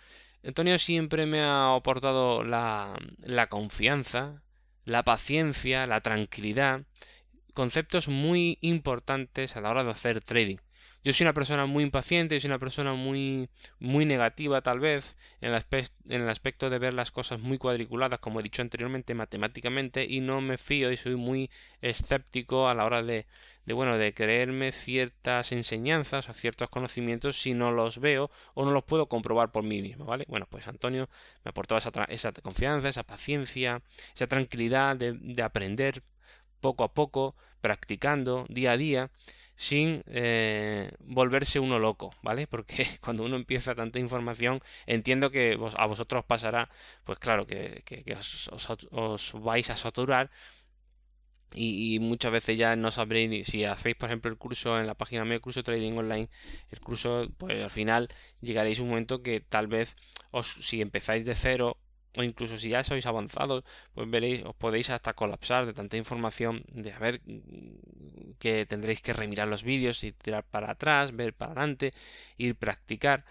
Antonio 0.44 0.78
siempre 0.78 1.26
me 1.26 1.40
ha 1.40 1.74
aportado 1.76 2.42
la, 2.42 2.96
la 3.20 3.48
confianza, 3.48 4.42
la 4.86 5.04
paciencia, 5.04 5.86
la 5.86 6.00
tranquilidad, 6.00 6.82
conceptos 7.54 8.08
muy 8.08 8.58
importantes 8.60 9.56
a 9.56 9.60
la 9.60 9.70
hora 9.70 9.84
de 9.84 9.92
hacer 9.92 10.20
trading. 10.20 10.58
Yo 11.04 11.12
soy 11.12 11.24
una 11.24 11.34
persona 11.34 11.66
muy 11.66 11.84
impaciente, 11.84 12.40
soy 12.40 12.48
una 12.48 12.58
persona 12.58 12.94
muy, 12.94 13.48
muy 13.78 14.06
negativa 14.06 14.62
tal 14.62 14.80
vez 14.80 15.14
en 15.40 15.52
el, 15.54 15.64
en 16.08 16.22
el 16.22 16.28
aspecto 16.30 16.68
de 16.70 16.78
ver 16.78 16.94
las 16.94 17.10
cosas 17.12 17.40
muy 17.40 17.58
cuadriculadas, 17.58 18.18
como 18.20 18.40
he 18.40 18.42
dicho 18.42 18.62
anteriormente, 18.62 19.14
matemáticamente, 19.14 20.04
y 20.04 20.20
no 20.20 20.40
me 20.40 20.56
fío 20.58 20.90
y 20.90 20.96
soy 20.96 21.14
muy 21.16 21.50
escéptico 21.82 22.68
a 22.68 22.74
la 22.74 22.86
hora 22.86 23.02
de, 23.02 23.26
de 23.66 23.72
bueno, 23.74 23.98
de 23.98 24.14
creerme 24.14 24.72
ciertas 24.72 25.52
enseñanzas 25.52 26.28
o 26.28 26.32
ciertos 26.32 26.70
conocimientos 26.70 27.38
si 27.40 27.52
no 27.54 27.70
los 27.70 27.98
veo 28.00 28.30
o 28.54 28.64
no 28.64 28.70
los 28.72 28.84
puedo 28.84 29.06
comprobar 29.08 29.52
por 29.52 29.62
mí 29.62 29.82
mismo, 29.82 30.06
¿vale? 30.06 30.24
Bueno, 30.28 30.46
pues 30.50 30.66
Antonio 30.68 31.08
me 31.44 31.50
aportaba 31.50 31.78
esa, 31.78 31.90
esa 32.08 32.32
confianza, 32.32 32.88
esa 32.88 33.02
paciencia, 33.04 33.82
esa 34.14 34.26
tranquilidad 34.26 34.96
de 34.96 35.42
aprender 35.42 36.02
poco 36.60 36.84
a 36.84 36.94
poco, 36.94 37.36
practicando 37.60 38.46
día 38.48 38.72
a 38.72 38.76
día 38.76 39.10
sin 39.56 40.02
eh, 40.06 40.90
volverse 41.00 41.60
uno 41.60 41.78
loco, 41.78 42.10
¿vale? 42.22 42.46
Porque 42.52 42.86
cuando 43.00 43.24
uno 43.24 43.36
empieza 43.36 43.74
tanta 43.74 43.98
información, 43.98 44.60
entiendo 44.86 45.30
que 45.30 45.58
a 45.76 45.86
vosotros 45.86 46.24
pasará, 46.24 46.68
pues 47.04 47.18
claro, 47.18 47.46
que, 47.46 47.84
os, 48.90 49.32
vais 49.42 49.70
a 49.70 49.76
saturar 49.76 50.30
y, 51.54 51.98
muchas 52.00 52.32
veces 52.32 52.58
ya 52.58 52.74
no 52.76 52.90
sabréis 52.90 53.46
si 53.46 53.64
hacéis, 53.64 53.96
por 53.96 54.08
ejemplo, 54.08 54.30
el 54.30 54.36
curso 54.38 54.78
en 54.78 54.86
la 54.86 54.94
página 54.94 55.24
mía, 55.24 55.38
curso 55.40 55.62
Trading 55.62 55.92
Online, 55.96 56.28
el 56.70 56.80
curso, 56.80 57.28
pues 57.38 57.62
al 57.62 57.70
final 57.70 58.08
llegaréis 58.40 58.80
un 58.80 58.88
momento 58.88 59.22
que 59.22 59.40
tal 59.40 59.68
vez 59.68 59.96
os, 60.32 60.56
si 60.60 60.80
empezáis 60.80 61.24
de 61.24 61.34
cero 61.36 61.78
o 62.16 62.22
incluso 62.22 62.58
si 62.58 62.68
ya 62.70 62.82
sois 62.84 63.06
avanzados, 63.06 63.64
pues 63.94 64.08
veréis, 64.10 64.44
os 64.44 64.54
podéis 64.56 64.90
hasta 64.90 65.14
colapsar 65.14 65.66
de 65.66 65.74
tanta 65.74 65.96
información, 65.96 66.64
de 66.68 66.92
a 66.92 66.98
ver 66.98 67.20
que 68.38 68.66
tendréis 68.66 69.00
que 69.00 69.12
remirar 69.12 69.48
los 69.48 69.62
vídeos 69.64 70.04
y 70.04 70.12
tirar 70.12 70.44
para 70.44 70.70
atrás, 70.72 71.14
ver 71.14 71.34
para 71.34 71.52
adelante, 71.52 71.92
ir 72.38 72.56
practicar 72.56 73.24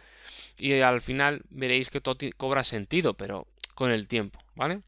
y 0.58 0.82
al 0.82 1.02
final 1.02 1.44
veréis 1.50 1.90
que 1.90 2.02
todo 2.02 2.18
cobra 2.38 2.64
sentido, 2.64 3.16
pero 3.16 3.48
con 3.76 3.92
el 3.92 4.08
tiempo, 4.08 4.40
¿vale? 4.56 4.82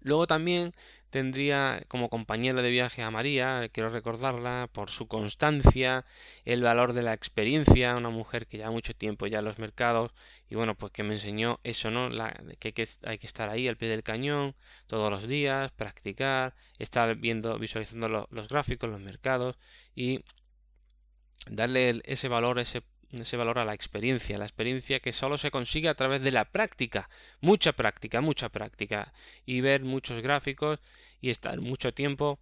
Luego 0.00 0.26
también 0.26 0.74
tendría 1.14 1.84
como 1.86 2.08
compañera 2.08 2.60
de 2.60 2.70
viaje 2.70 3.00
a 3.04 3.10
María, 3.12 3.68
quiero 3.72 3.88
recordarla 3.88 4.68
por 4.72 4.90
su 4.90 5.06
constancia, 5.06 6.04
el 6.44 6.60
valor 6.60 6.92
de 6.92 7.02
la 7.02 7.14
experiencia, 7.14 7.94
una 7.94 8.10
mujer 8.10 8.48
que 8.48 8.56
lleva 8.56 8.72
mucho 8.72 8.96
tiempo 8.96 9.28
ya 9.28 9.38
en 9.38 9.44
los 9.44 9.60
mercados 9.60 10.10
y 10.50 10.56
bueno, 10.56 10.74
pues 10.74 10.90
que 10.90 11.04
me 11.04 11.14
enseñó 11.14 11.60
eso, 11.62 11.92
¿no? 11.92 12.08
La, 12.08 12.34
que, 12.58 12.88
hay 13.04 13.18
que 13.18 13.28
estar 13.28 13.48
ahí 13.48 13.68
al 13.68 13.76
pie 13.76 13.88
del 13.90 14.02
cañón 14.02 14.56
todos 14.88 15.08
los 15.08 15.28
días, 15.28 15.70
practicar, 15.70 16.56
estar 16.80 17.14
viendo, 17.14 17.60
visualizando 17.60 18.08
los 18.28 18.48
gráficos, 18.48 18.90
los 18.90 19.00
mercados 19.00 19.56
y 19.94 20.24
darle 21.48 22.02
ese 22.06 22.26
valor, 22.26 22.58
ese 22.58 22.82
ese 23.20 23.36
valor 23.36 23.58
a 23.58 23.64
la 23.64 23.74
experiencia, 23.74 24.38
la 24.38 24.44
experiencia 24.44 25.00
que 25.00 25.12
solo 25.12 25.38
se 25.38 25.50
consigue 25.50 25.88
a 25.88 25.94
través 25.94 26.22
de 26.22 26.30
la 26.30 26.46
práctica, 26.46 27.08
mucha 27.40 27.72
práctica, 27.72 28.20
mucha 28.20 28.48
práctica, 28.48 29.12
y 29.46 29.60
ver 29.60 29.82
muchos 29.82 30.22
gráficos 30.22 30.80
y 31.24 31.30
estar 31.30 31.58
mucho 31.58 31.94
tiempo 31.94 32.38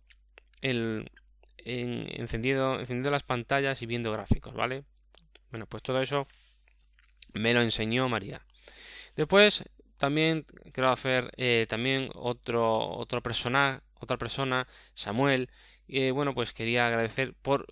en, 0.60 1.08
encendiendo, 1.56 2.80
las 3.12 3.22
pantallas 3.22 3.80
y 3.80 3.86
viendo 3.86 4.10
gráficos, 4.10 4.54
¿vale? 4.54 4.82
Bueno, 5.52 5.66
pues 5.66 5.84
todo 5.84 6.02
eso 6.02 6.26
me 7.32 7.54
lo 7.54 7.62
enseñó 7.62 8.08
María. 8.08 8.42
Después 9.14 9.62
también 9.98 10.46
quiero 10.72 10.90
hacer 10.90 11.30
eh, 11.36 11.66
también 11.68 12.10
otro, 12.14 12.76
otra 12.76 13.20
persona, 13.20 13.84
otra 14.00 14.16
persona, 14.16 14.66
Samuel, 14.94 15.48
eh, 15.86 16.10
bueno, 16.10 16.34
pues 16.34 16.52
quería 16.52 16.88
agradecer 16.88 17.34
por... 17.34 17.66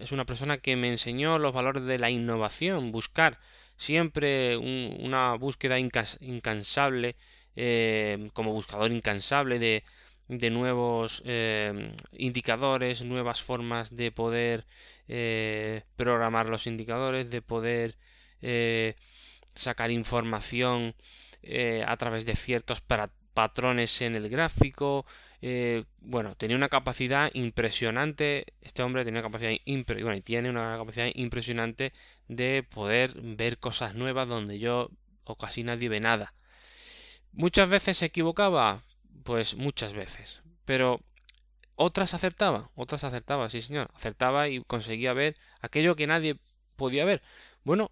Es 0.00 0.12
una 0.12 0.24
persona 0.24 0.56
que 0.56 0.76
me 0.76 0.88
enseñó 0.88 1.38
los 1.38 1.52
valores 1.52 1.84
de 1.84 1.98
la 1.98 2.08
innovación, 2.08 2.90
buscar 2.90 3.38
siempre 3.76 4.56
una 4.56 5.34
búsqueda 5.34 5.78
incansable, 5.78 7.16
eh, 7.54 8.30
como 8.32 8.52
buscador 8.52 8.92
incansable 8.92 9.58
de, 9.58 9.84
de 10.28 10.50
nuevos 10.50 11.22
eh, 11.24 11.94
indicadores, 12.12 13.02
nuevas 13.04 13.42
formas 13.42 13.94
de 13.96 14.12
poder 14.12 14.66
programar 15.96 16.46
los 16.46 16.66
indicadores, 16.66 17.28
de 17.28 17.42
poder 17.42 17.96
sacar 19.54 19.90
información 19.90 20.94
a 21.86 21.96
través 21.98 22.24
de 22.24 22.36
ciertos 22.36 22.80
patrones 23.34 24.00
en 24.00 24.14
el 24.14 24.30
gráfico, 24.30 25.04
eh, 25.46 25.84
bueno, 26.00 26.34
tenía 26.36 26.56
una 26.56 26.70
capacidad 26.70 27.30
impresionante, 27.34 28.46
este 28.62 28.82
hombre 28.82 29.04
tenía 29.04 29.20
una 29.20 29.28
capacidad 29.28 29.50
tiene 30.24 30.48
una 30.48 30.78
capacidad 30.78 31.10
impresionante 31.14 31.92
de 32.28 32.62
poder 32.62 33.12
ver 33.20 33.58
cosas 33.58 33.94
nuevas 33.94 34.26
donde 34.26 34.58
yo 34.58 34.88
o 35.24 35.36
casi 35.36 35.62
nadie 35.62 35.90
ve 35.90 36.00
nada. 36.00 36.32
Muchas 37.32 37.68
veces 37.68 37.98
se 37.98 38.06
equivocaba, 38.06 38.84
pues 39.22 39.54
muchas 39.56 39.92
veces, 39.92 40.42
pero 40.64 41.00
otras 41.76 42.14
acertaba, 42.14 42.70
otras 42.74 43.04
acertaba, 43.04 43.50
sí 43.50 43.60
señor, 43.62 43.90
acertaba 43.94 44.48
y 44.48 44.62
conseguía 44.64 45.12
ver 45.12 45.36
aquello 45.60 45.96
que 45.96 46.06
nadie 46.06 46.38
podía 46.76 47.04
ver. 47.04 47.22
Bueno, 47.64 47.90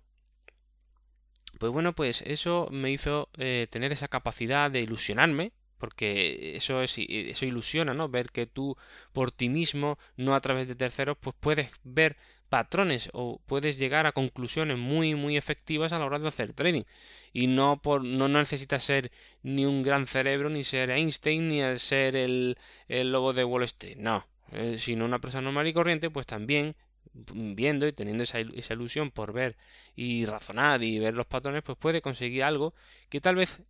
pues 1.59 1.73
bueno, 1.73 1.93
pues 1.95 2.23
eso 2.23 2.69
me 2.71 2.91
hizo 2.91 3.29
eh, 3.39 3.69
tener 3.71 3.93
esa 3.93 4.09
capacidad 4.09 4.71
de 4.71 4.81
ilusionarme, 4.81 5.53
porque 5.83 6.55
eso 6.55 6.81
es 6.81 6.95
eso 6.97 7.45
ilusiona, 7.45 7.93
¿no? 7.93 8.09
Ver 8.09 8.31
que 8.31 8.47
tú 8.47 8.77
por 9.13 9.33
ti 9.33 9.49
mismo, 9.49 9.99
no 10.17 10.37
a 10.37 10.41
través 10.41 10.69
de 10.69 10.77
terceros, 10.77 11.17
pues 11.19 11.35
puedes 11.41 11.73
ver 11.83 12.15
patrones 12.49 13.11
o 13.15 13.41
puedes 13.47 13.79
llegar 13.81 14.07
a 14.07 14.13
conclusiones 14.13 14.79
muy 14.79 15.17
muy 15.17 15.37
efectivas 15.37 15.93
a 15.93 15.99
la 15.99 16.05
hora 16.05 16.21
de 16.21 16.29
hacer 16.29 16.53
trading 16.53 16.85
y 17.33 17.49
no 17.49 17.83
por 17.83 18.05
no, 18.05 18.29
necesitas 18.29 18.85
ser 18.85 19.11
ni 19.43 19.67
un 19.67 19.83
gran 19.83 20.07
cerebro 20.07 20.51
ni 20.51 20.63
ser 20.63 20.91
Einstein 20.91 21.49
ni 21.49 21.79
ser 21.79 22.15
el, 22.15 22.57
el 22.89 23.11
lobo 23.11 23.33
de 23.33 23.45
Wall 23.45 23.65
Street 23.65 23.97
no 23.97 24.25
eh, 24.53 24.77
sino 24.79 25.05
una 25.05 25.19
persona 25.19 25.43
normal 25.47 25.67
y 25.67 25.73
corriente 25.73 26.11
pues 26.11 26.27
también 26.27 26.77
viendo 27.13 27.89
y 27.89 27.93
teniendo 27.93 28.23
esa, 28.23 28.39
esa 28.39 28.75
ilusión 28.75 29.11
por 29.11 29.33
ver 29.33 29.57
y 29.97 30.27
razonar 30.27 30.83
y 30.85 31.01
ver 31.01 31.15
los 31.15 31.27
patrones 31.27 31.63
pues 31.65 31.77
puede 31.79 32.03
conseguir 32.03 32.45
algo 32.45 32.73
que 33.09 33.21
tal 33.21 33.35
vez 33.37 33.61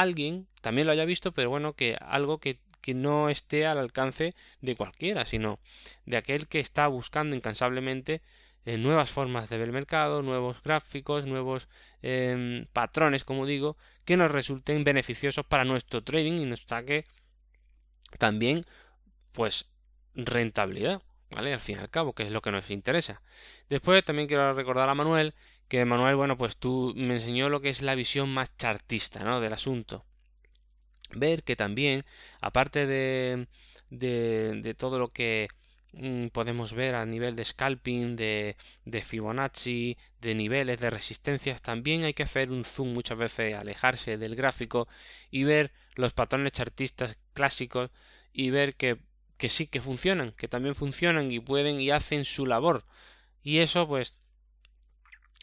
alguien 0.00 0.46
también 0.60 0.86
lo 0.86 0.92
haya 0.92 1.04
visto 1.04 1.32
pero 1.32 1.50
bueno 1.50 1.74
que 1.74 1.96
algo 2.00 2.38
que 2.38 2.58
que 2.86 2.94
no 2.94 3.28
esté 3.28 3.66
al 3.66 3.78
alcance 3.78 4.32
de 4.60 4.76
cualquiera, 4.76 5.24
sino 5.24 5.58
de 6.04 6.16
aquel 6.18 6.46
que 6.46 6.60
está 6.60 6.86
buscando 6.86 7.34
incansablemente 7.34 8.22
eh, 8.64 8.78
nuevas 8.78 9.10
formas 9.10 9.48
de 9.48 9.58
ver 9.58 9.66
el 9.66 9.72
mercado, 9.72 10.22
nuevos 10.22 10.62
gráficos, 10.62 11.26
nuevos 11.26 11.68
em, 12.02 12.66
patrones, 12.72 13.24
como 13.24 13.44
digo, 13.44 13.76
que 14.04 14.16
nos 14.16 14.30
resulten 14.30 14.84
beneficiosos 14.84 15.44
para 15.46 15.64
nuestro 15.64 16.04
trading 16.04 16.38
y 16.38 16.44
nos 16.44 16.62
saque 16.64 17.06
también, 18.18 18.62
pues, 19.32 19.66
rentabilidad, 20.14 21.02
¿vale? 21.30 21.54
Al 21.54 21.60
fin 21.60 21.76
y 21.78 21.80
al 21.80 21.90
cabo, 21.90 22.12
que 22.12 22.22
es 22.22 22.30
lo 22.30 22.40
que 22.40 22.52
nos 22.52 22.70
interesa. 22.70 23.20
Después 23.68 24.04
también 24.04 24.28
quiero 24.28 24.52
recordar 24.54 24.88
a 24.88 24.94
Manuel 24.94 25.34
que 25.68 25.84
Manuel, 25.84 26.16
bueno, 26.16 26.36
pues 26.36 26.56
tú 26.56 26.92
me 26.96 27.14
enseñó 27.14 27.48
lo 27.48 27.60
que 27.60 27.70
es 27.70 27.82
la 27.82 27.94
visión 27.94 28.28
más 28.32 28.56
chartista, 28.56 29.24
¿no? 29.24 29.40
Del 29.40 29.52
asunto 29.52 30.04
ver 31.14 31.42
que 31.42 31.56
también, 31.56 32.04
aparte 32.40 32.86
de, 32.86 33.46
de, 33.90 34.74
todo 34.74 34.98
lo 34.98 35.08
que 35.08 35.48
mm, 35.92 36.28
podemos 36.28 36.72
ver 36.72 36.94
a 36.94 37.06
nivel 37.06 37.36
de 37.36 37.44
scalping, 37.44 38.16
de, 38.16 38.56
de, 38.84 39.02
Fibonacci, 39.02 39.96
de 40.20 40.34
niveles 40.34 40.80
de 40.80 40.90
resistencias, 40.90 41.62
también 41.62 42.04
hay 42.04 42.14
que 42.14 42.24
hacer 42.24 42.50
un 42.50 42.64
zoom 42.64 42.92
muchas 42.92 43.18
veces, 43.18 43.54
alejarse 43.54 44.18
del 44.18 44.36
gráfico 44.36 44.88
y 45.30 45.44
ver 45.44 45.72
los 45.94 46.12
patrones 46.12 46.52
chartistas 46.52 47.16
clásicos 47.34 47.90
y 48.32 48.50
ver 48.50 48.74
que, 48.74 48.98
que 49.38 49.48
sí 49.48 49.66
que 49.66 49.80
funcionan, 49.80 50.32
que 50.32 50.48
también 50.48 50.74
funcionan 50.74 51.30
y 51.30 51.40
pueden 51.40 51.80
y 51.80 51.90
hacen 51.90 52.24
su 52.24 52.46
labor. 52.46 52.84
Y 53.42 53.58
eso 53.58 53.86
pues 53.88 54.14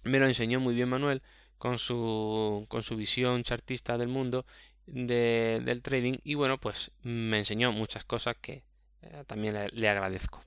me 0.04 0.20
lo 0.20 0.28
enseñó 0.28 0.60
muy 0.60 0.76
bien 0.76 0.90
Manuel 0.90 1.22
con 1.58 1.80
su, 1.80 2.66
con 2.70 2.84
su 2.84 2.96
visión 2.96 3.44
chartista 3.44 3.98
del 3.98 4.10
mundo 4.10 4.46
de, 4.86 5.62
del 5.64 5.82
trading 5.82 6.18
y 6.24 6.36
bueno, 6.36 6.58
pues 6.60 6.92
me 7.04 7.40
enseñó 7.40 7.72
muchas 7.72 8.04
cosas 8.06 8.36
que 8.42 8.64
eh, 9.02 9.24
también 9.28 9.70
le, 9.72 9.90
agradezco. 9.90 10.44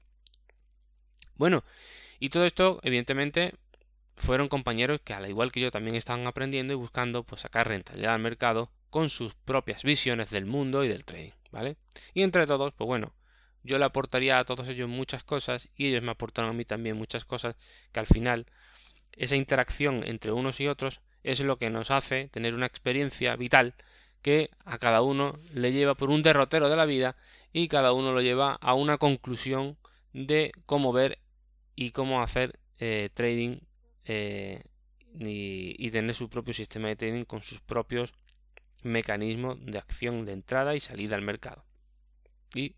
Bueno, 1.37 1.65
y 2.19 2.31
todo 2.31 2.45
esto 2.47 2.81
evidentemente 2.83 3.55
fueron 4.17 4.49
compañeros 4.49 5.01
que 5.05 5.15
al 5.15 5.29
igual 5.29 5.53
que 5.53 5.61
yo 5.61 5.71
también 5.71 5.97
estaban 5.97 6.27
aprendiendo 6.27 6.73
y 6.73 6.77
buscando 6.77 7.25
pues 7.25 7.43
sacar 7.43 7.69
rentabilidad 7.69 8.15
al 8.15 8.21
mercado 8.21 8.71
con 8.91 9.11
sus 9.11 9.35
propias 9.35 9.83
visiones 9.83 10.31
del 10.31 10.47
mundo 10.47 10.85
y 10.85 10.89
del 10.89 11.05
trading, 11.05 11.33
¿vale? 11.51 11.77
Y 12.15 12.23
entre 12.23 12.47
todos, 12.47 12.73
pues 12.73 12.87
bueno, 12.87 13.15
yo 13.63 13.79
le 13.79 13.85
aportaría 13.85 14.39
a 14.39 14.45
todos 14.45 14.69
ellos 14.69 14.89
muchas 14.89 15.25
cosas 15.25 15.69
y 15.77 15.89
ellos 15.89 16.03
me 16.03 16.13
aportaron 16.13 16.51
a 16.51 16.55
mí 16.55 16.65
también 16.65 16.97
muchas 16.97 17.25
cosas 17.25 17.57
que 17.93 18.01
al 18.01 18.07
final 18.07 18.47
esa 19.17 19.37
interacción 19.37 20.03
entre 20.07 20.33
unos 20.33 20.61
y 20.61 20.69
otros 20.69 21.01
es 21.23 21.41
lo 21.41 21.59
que 21.59 21.71
nos 21.71 21.91
hace 21.91 22.29
tener 22.29 22.55
una 22.55 22.67
experiencia 22.67 23.35
vital 23.37 23.75
que 24.23 24.51
a 24.65 24.79
cada 24.79 25.03
uno 25.03 25.39
le 25.53 25.73
lleva 25.73 25.95
por 25.95 26.11
un 26.11 26.23
derrotero 26.23 26.69
de 26.69 26.77
la 26.77 26.85
vida 26.85 27.17
y 27.53 27.69
cada 27.69 27.93
uno 27.93 28.13
lo 28.13 28.21
lleva 28.21 28.55
a 28.55 28.75
una 28.75 28.99
conclusión 28.99 29.77
de 30.13 30.53
cómo 30.67 30.93
ver 30.93 31.19
y 31.75 31.91
cómo 31.91 32.23
hacer 32.23 32.59
eh, 32.79 33.11
trading 33.15 33.61
eh, 34.05 34.63
y, 35.19 35.91
tener 35.91 36.15
su 36.15 36.29
propio 36.29 36.53
sistema 36.53 36.89
de 36.89 36.97
trading 36.97 37.25
con 37.25 37.43
sus 37.43 37.61
propios 37.61 38.13
mecanismos 38.83 39.59
de 39.65 39.79
acción 39.79 40.25
de 40.27 40.33
entrada 40.33 40.75
y 40.75 40.81
salida 40.81 41.17
al 41.17 41.23
mercado. 41.23 41.65
Y 42.55 42.75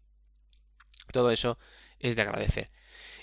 todo 1.12 1.30
eso 1.30 1.58
es 1.98 2.16
de 2.16 2.22
agradecer. 2.22 2.70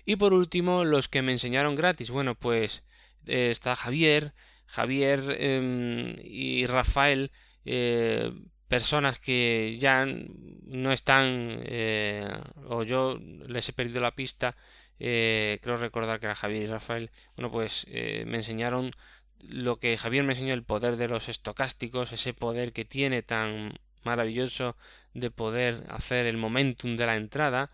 Y 0.06 0.18
por 0.18 0.34
último, 0.34 0.84
los 0.84 1.08
que 1.08 1.22
me 1.22 1.32
enseñaron 1.32 1.76
gratis. 1.76 2.12
Bueno, 2.12 2.36
pues 2.36 2.84
eh, 3.28 3.50
está 3.52 3.76
Javier, 3.76 4.34
Javier 4.68 5.22
em, 5.40 6.04
y 6.24 6.66
Rafael 6.68 7.32
eh, 7.66 8.32
personas 8.68 9.20
que 9.20 9.78
ya 9.80 10.06
no 10.06 10.92
están 10.92 11.60
eh, 11.66 12.28
o 12.68 12.84
yo 12.84 13.20
les 13.48 13.70
he 13.70 13.74
perdido 13.74 14.02
la 14.02 14.16
pista 14.16 14.56
eh, 15.00 15.60
creo 15.62 15.78
recordar 15.78 16.20
que 16.20 16.28
era 16.28 16.36
Javier 16.36 16.64
y 16.64 16.68
Rafael. 16.68 17.12
Bueno 17.36 17.52
pues 17.52 17.88
me 17.92 18.38
enseñaron 18.38 18.92
lo 19.40 19.80
que 19.80 19.98
Javier 19.98 20.24
me 20.24 20.34
enseñó 20.34 20.54
el 20.54 20.64
poder 20.64 20.98
de 20.98 21.08
los 21.08 21.30
estocásticos 21.30 22.12
ese 22.12 22.34
poder 22.34 22.74
que 22.74 22.86
tiene 22.86 23.22
tan 23.22 23.74
maravilloso 24.04 24.76
de 25.14 25.32
poder 25.32 25.84
hacer 25.90 26.26
el 26.26 26.38
momentum 26.38 26.96
de 26.96 27.06
la 27.06 27.16
entrada 27.16 27.72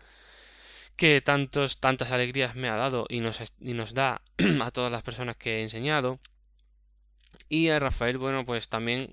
que 1.02 1.20
tantos 1.20 1.80
tantas 1.80 2.12
alegrías 2.12 2.54
me 2.54 2.68
ha 2.68 2.76
dado 2.76 3.06
y 3.08 3.18
nos, 3.18 3.42
y 3.58 3.72
nos 3.72 3.92
da 3.92 4.22
a 4.62 4.70
todas 4.70 4.92
las 4.92 5.02
personas 5.02 5.34
que 5.34 5.56
he 5.56 5.62
enseñado. 5.62 6.20
Y 7.48 7.70
a 7.70 7.80
Rafael 7.80 8.18
bueno 8.18 8.44
pues 8.46 8.68
también 8.68 9.12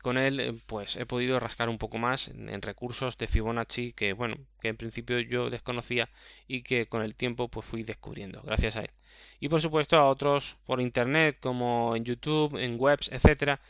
con 0.00 0.16
él 0.16 0.40
eh, 0.40 0.54
pues 0.64 0.96
he 0.96 1.04
podido 1.04 1.38
rascar 1.38 1.68
un 1.68 1.76
poco 1.76 1.98
más 1.98 2.28
en, 2.28 2.62
recursos 2.62 3.18
de 3.18 3.26
Fibonacci 3.26 3.92
que 3.92 4.14
bueno 4.14 4.36
que 4.62 4.68
en 4.68 4.78
principio 4.78 5.20
yo 5.20 5.50
desconocía 5.50 6.08
y 6.48 6.62
que 6.62 6.86
con 6.86 7.02
el 7.02 7.14
tiempo 7.14 7.48
pues 7.48 7.66
fui 7.66 7.82
descubriendo 7.82 8.40
gracias 8.40 8.76
a 8.76 8.80
él. 8.80 8.90
Y 9.38 9.50
por 9.50 9.60
supuesto 9.60 9.98
a 9.98 10.08
otros 10.08 10.56
por 10.64 10.80
internet 10.80 11.36
como 11.38 11.94
en 11.96 12.06
YouTube 12.06 12.56
en 12.56 12.76
webs 12.80 13.10
etcétera 13.12 13.60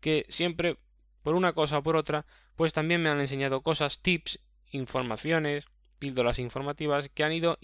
que 0.00 0.26
siempre 0.28 0.76
por 1.22 1.34
una 1.34 1.54
cosa 1.54 1.78
o 1.78 1.82
por 1.82 1.96
otra 1.96 2.26
pues 2.56 2.74
también 2.74 3.02
me 3.02 3.08
han 3.08 3.20
enseñado 3.20 3.62
cosas 3.62 4.02
tips 4.02 4.38
informaciones 4.70 5.66
píldoras 5.98 6.38
informativas 6.38 7.08
que 7.08 7.24
han 7.24 7.32
ido 7.32 7.58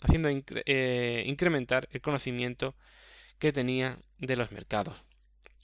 haciendo 0.00 0.28
eh, 0.28 1.24
incrementar 1.26 1.88
el 1.92 2.00
conocimiento 2.00 2.74
que 3.38 3.52
tenía 3.52 3.98
de 4.18 4.36
los 4.36 4.52
mercados 4.52 5.04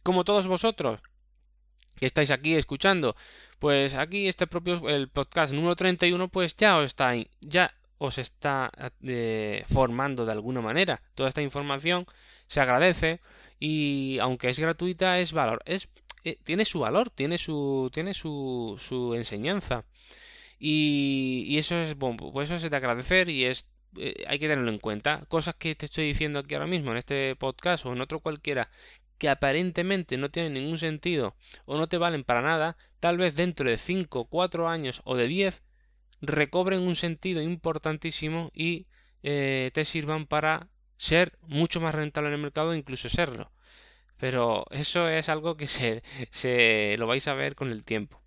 como 0.07 0.23
todos 0.23 0.47
vosotros 0.47 1.01
que 1.97 2.07
estáis 2.07 2.31
aquí 2.31 2.55
escuchando, 2.55 3.16
pues 3.59 3.95
aquí 3.95 4.29
este 4.29 4.47
propio 4.47 4.88
el 4.88 5.09
podcast 5.09 5.53
número 5.53 5.75
31 5.75 6.29
pues 6.29 6.55
ya 6.57 6.77
os 6.79 6.85
está 6.87 7.12
ya 7.40 7.75
os 7.99 8.19
está 8.19 8.71
eh, 9.03 9.64
formando 9.73 10.25
de 10.25 10.33
alguna 10.33 10.61
manera. 10.61 11.03
Toda 11.16 11.29
esta 11.29 11.42
información 11.42 12.07
se 12.47 12.61
agradece 12.61 13.21
y 13.59 14.19
aunque 14.21 14.49
es 14.49 14.61
gratuita 14.61 15.19
es 15.19 15.33
valor 15.33 15.61
es 15.64 15.88
eh, 16.23 16.38
tiene 16.45 16.64
su 16.64 16.79
valor, 16.81 17.11
tiene 17.11 17.37
su 17.37 17.90
tiene 17.92 18.14
su, 18.14 18.77
su 18.79 19.14
enseñanza. 19.14 19.85
Y, 20.59 21.57
eso 21.59 21.77
es 21.77 21.97
bueno, 21.97 22.31
pues 22.33 22.51
eso 22.51 22.64
es 22.64 22.71
de 22.71 22.77
agradecer 22.77 23.29
y 23.29 23.45
es 23.45 23.69
eh, 23.99 24.25
hay 24.29 24.38
que 24.38 24.49
tenerlo 24.49 24.71
en 24.71 24.79
cuenta. 24.79 25.25
Cosas 25.29 25.55
que 25.57 25.75
te 25.75 25.87
estoy 25.87 26.07
diciendo 26.07 26.38
aquí 26.40 26.55
ahora 26.55 26.66
mismo 26.66 26.90
en 26.92 26.99
este 26.99 27.37
podcast 27.37 27.87
o 27.87 27.92
en 27.92 28.01
otro 28.01 28.21
cualquiera 28.21 28.71
que 29.19 29.29
aparentemente 29.29 30.16
no 30.19 30.31
tienen 30.31 30.55
ningún 30.55 30.79
sentido 30.79 31.37
o 31.64 31.79
no 31.79 31.88
te 31.88 31.99
valen 31.99 32.25
para 32.25 32.42
nada, 32.42 32.77
tal 33.01 33.16
vez 33.19 33.35
dentro 33.37 33.69
de 33.71 33.79
5, 33.79 34.27
4 34.27 34.69
años 34.69 35.01
o 35.05 35.16
de 35.16 35.27
10 35.27 35.62
recobren 36.21 36.81
un 36.81 36.97
sentido 36.97 37.42
importantísimo 37.42 38.51
y 38.55 38.87
eh, 39.23 39.71
te 39.75 39.85
sirvan 39.85 40.27
para 40.27 40.69
ser 40.99 41.38
mucho 41.42 41.81
más 41.81 41.95
rentable 41.95 42.29
en 42.29 42.35
el 42.35 42.40
mercado 42.40 42.73
e 42.73 42.79
incluso 42.79 43.09
serlo. 43.09 43.51
Pero 44.19 44.66
eso 44.71 45.09
es 45.09 45.29
algo 45.29 45.57
que 45.57 45.66
se, 45.66 46.03
se 46.31 46.97
lo 46.99 47.07
vais 47.07 47.27
a 47.29 47.35
ver 47.35 47.55
con 47.55 47.71
el 47.71 47.85
tiempo. 47.85 48.21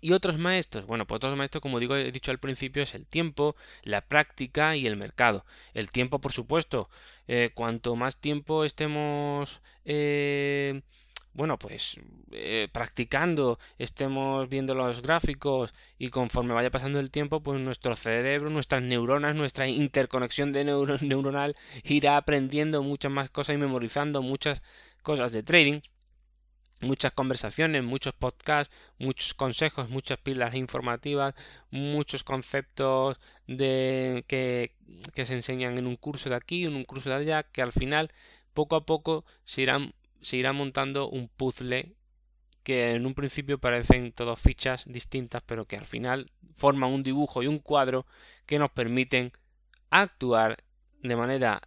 ¿Y 0.00 0.12
otros 0.12 0.38
maestros? 0.38 0.86
Bueno, 0.86 1.06
pues 1.06 1.16
otros 1.18 1.36
maestros, 1.36 1.62
como 1.62 1.78
digo, 1.78 1.96
he 1.96 2.10
dicho 2.12 2.30
al 2.30 2.38
principio, 2.38 2.82
es 2.82 2.94
el 2.94 3.06
tiempo, 3.06 3.56
la 3.82 4.00
práctica 4.02 4.76
y 4.76 4.86
el 4.86 4.96
mercado. 4.96 5.44
El 5.74 5.90
tiempo, 5.92 6.20
por 6.20 6.32
supuesto, 6.32 6.88
eh, 7.28 7.50
cuanto 7.54 7.96
más 7.96 8.16
tiempo 8.18 8.64
estemos, 8.64 9.60
eh, 9.84 10.82
bueno, 11.34 11.58
pues 11.58 11.98
eh, 12.32 12.68
practicando, 12.72 13.58
estemos 13.78 14.48
viendo 14.48 14.74
los 14.74 15.02
gráficos 15.02 15.72
y 15.98 16.08
conforme 16.10 16.54
vaya 16.54 16.70
pasando 16.70 16.98
el 17.00 17.10
tiempo, 17.10 17.42
pues 17.42 17.60
nuestro 17.60 17.94
cerebro, 17.96 18.50
nuestras 18.50 18.82
neuronas, 18.82 19.36
nuestra 19.36 19.68
interconexión 19.68 20.52
de 20.52 20.64
neuronal 21.02 21.56
irá 21.84 22.16
aprendiendo 22.16 22.82
muchas 22.82 23.12
más 23.12 23.30
cosas 23.30 23.54
y 23.56 23.58
memorizando 23.58 24.22
muchas 24.22 24.62
cosas 25.02 25.32
de 25.32 25.42
trading 25.42 25.80
muchas 26.80 27.12
conversaciones, 27.12 27.84
muchos 27.84 28.14
podcasts, 28.14 28.74
muchos 28.98 29.34
consejos, 29.34 29.90
muchas 29.90 30.18
pilas 30.18 30.54
informativas, 30.54 31.34
muchos 31.70 32.24
conceptos 32.24 33.18
de 33.46 34.24
que, 34.28 34.74
que, 35.14 35.26
se 35.26 35.34
enseñan 35.34 35.78
en 35.78 35.86
un 35.86 35.96
curso 35.96 36.30
de 36.30 36.36
aquí, 36.36 36.64
en 36.64 36.74
un 36.74 36.84
curso 36.84 37.10
de 37.10 37.16
allá, 37.16 37.42
que 37.44 37.62
al 37.62 37.72
final 37.72 38.10
poco 38.54 38.76
a 38.76 38.86
poco 38.86 39.24
se, 39.44 39.66
se 40.22 40.36
irá 40.36 40.52
montando 40.52 41.08
un 41.08 41.28
puzzle 41.28 41.94
que 42.62 42.92
en 42.92 43.06
un 43.06 43.14
principio 43.14 43.58
parecen 43.58 44.12
todas 44.12 44.40
fichas 44.40 44.84
distintas, 44.86 45.42
pero 45.46 45.66
que 45.66 45.76
al 45.76 45.86
final 45.86 46.30
forman 46.56 46.90
un 46.90 47.02
dibujo 47.02 47.42
y 47.42 47.46
un 47.46 47.58
cuadro 47.58 48.06
que 48.46 48.58
nos 48.58 48.70
permiten 48.70 49.32
actuar 49.90 50.58
de 51.02 51.16
manera 51.16 51.62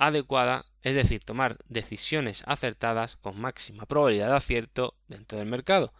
adecuada, 0.00 0.64
es 0.82 0.94
decir, 0.96 1.22
tomar 1.22 1.58
decisiones 1.68 2.42
acertadas 2.46 3.16
con 3.18 3.38
máxima 3.38 3.84
probabilidad 3.86 4.30
de 4.30 4.36
acierto 4.36 4.94
dentro 5.08 5.38
del 5.38 5.46
mercado. 5.46 5.92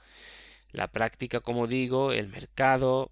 La 0.72 0.88
práctica, 0.88 1.40
como 1.40 1.66
digo, 1.66 2.12
el 2.12 2.28
mercado, 2.28 3.10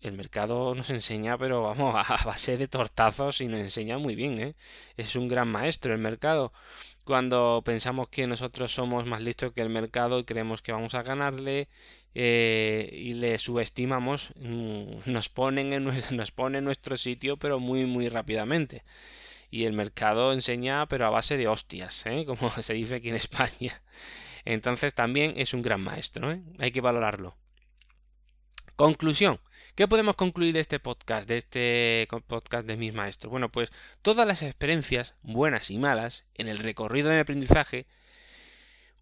el 0.00 0.12
mercado 0.12 0.74
nos 0.74 0.88
enseña, 0.90 1.36
pero 1.36 1.62
vamos, 1.62 1.94
a 2.08 2.24
base 2.24 2.56
de 2.56 2.68
tortazos 2.68 3.40
y 3.42 3.48
nos 3.48 3.60
enseña 3.60 3.98
muy 3.98 4.14
bien, 4.14 4.40
¿eh? 4.40 4.54
Es 4.96 5.14
un 5.14 5.28
gran 5.28 5.48
maestro 5.48 5.92
el 5.92 6.00
mercado. 6.00 6.52
Cuando 7.04 7.62
pensamos 7.64 8.08
que 8.08 8.26
nosotros 8.26 8.72
somos 8.72 9.04
más 9.06 9.20
listos 9.20 9.52
que 9.52 9.60
el 9.62 9.68
mercado 9.68 10.18
y 10.20 10.24
creemos 10.24 10.62
que 10.62 10.72
vamos 10.72 10.94
a 10.94 11.02
ganarle 11.02 11.68
eh, 12.14 12.88
y 12.92 13.14
le 13.14 13.38
subestimamos, 13.38 14.32
mm, 14.36 15.00
nos 15.06 15.28
ponen, 15.28 15.72
en, 15.74 15.84
nos 16.16 16.30
pone 16.32 16.58
en 16.58 16.64
nuestro 16.64 16.96
sitio, 16.96 17.36
pero 17.36 17.60
muy, 17.60 17.84
muy 17.84 18.08
rápidamente. 18.08 18.82
Y 19.50 19.64
el 19.64 19.72
mercado 19.72 20.32
enseña, 20.32 20.86
pero 20.86 21.06
a 21.06 21.10
base 21.10 21.36
de 21.36 21.48
hostias, 21.48 22.06
¿eh? 22.06 22.24
como 22.26 22.50
se 22.50 22.74
dice 22.74 22.96
aquí 22.96 23.08
en 23.08 23.16
España. 23.16 23.82
Entonces 24.44 24.94
también 24.94 25.34
es 25.36 25.54
un 25.54 25.62
gran 25.62 25.80
maestro, 25.80 26.32
¿eh? 26.32 26.42
hay 26.58 26.72
que 26.72 26.80
valorarlo. 26.80 27.36
Conclusión. 28.76 29.40
¿Qué 29.74 29.86
podemos 29.86 30.16
concluir 30.16 30.52
de 30.54 30.60
este 30.60 30.80
podcast, 30.80 31.28
de 31.28 31.38
este 31.38 32.08
podcast 32.26 32.66
de 32.66 32.76
mis 32.76 32.92
maestros? 32.92 33.30
Bueno, 33.30 33.50
pues 33.50 33.70
todas 34.02 34.26
las 34.26 34.42
experiencias, 34.42 35.14
buenas 35.22 35.70
y 35.70 35.78
malas, 35.78 36.24
en 36.34 36.48
el 36.48 36.58
recorrido 36.58 37.08
de 37.08 37.20
aprendizaje, 37.20 37.86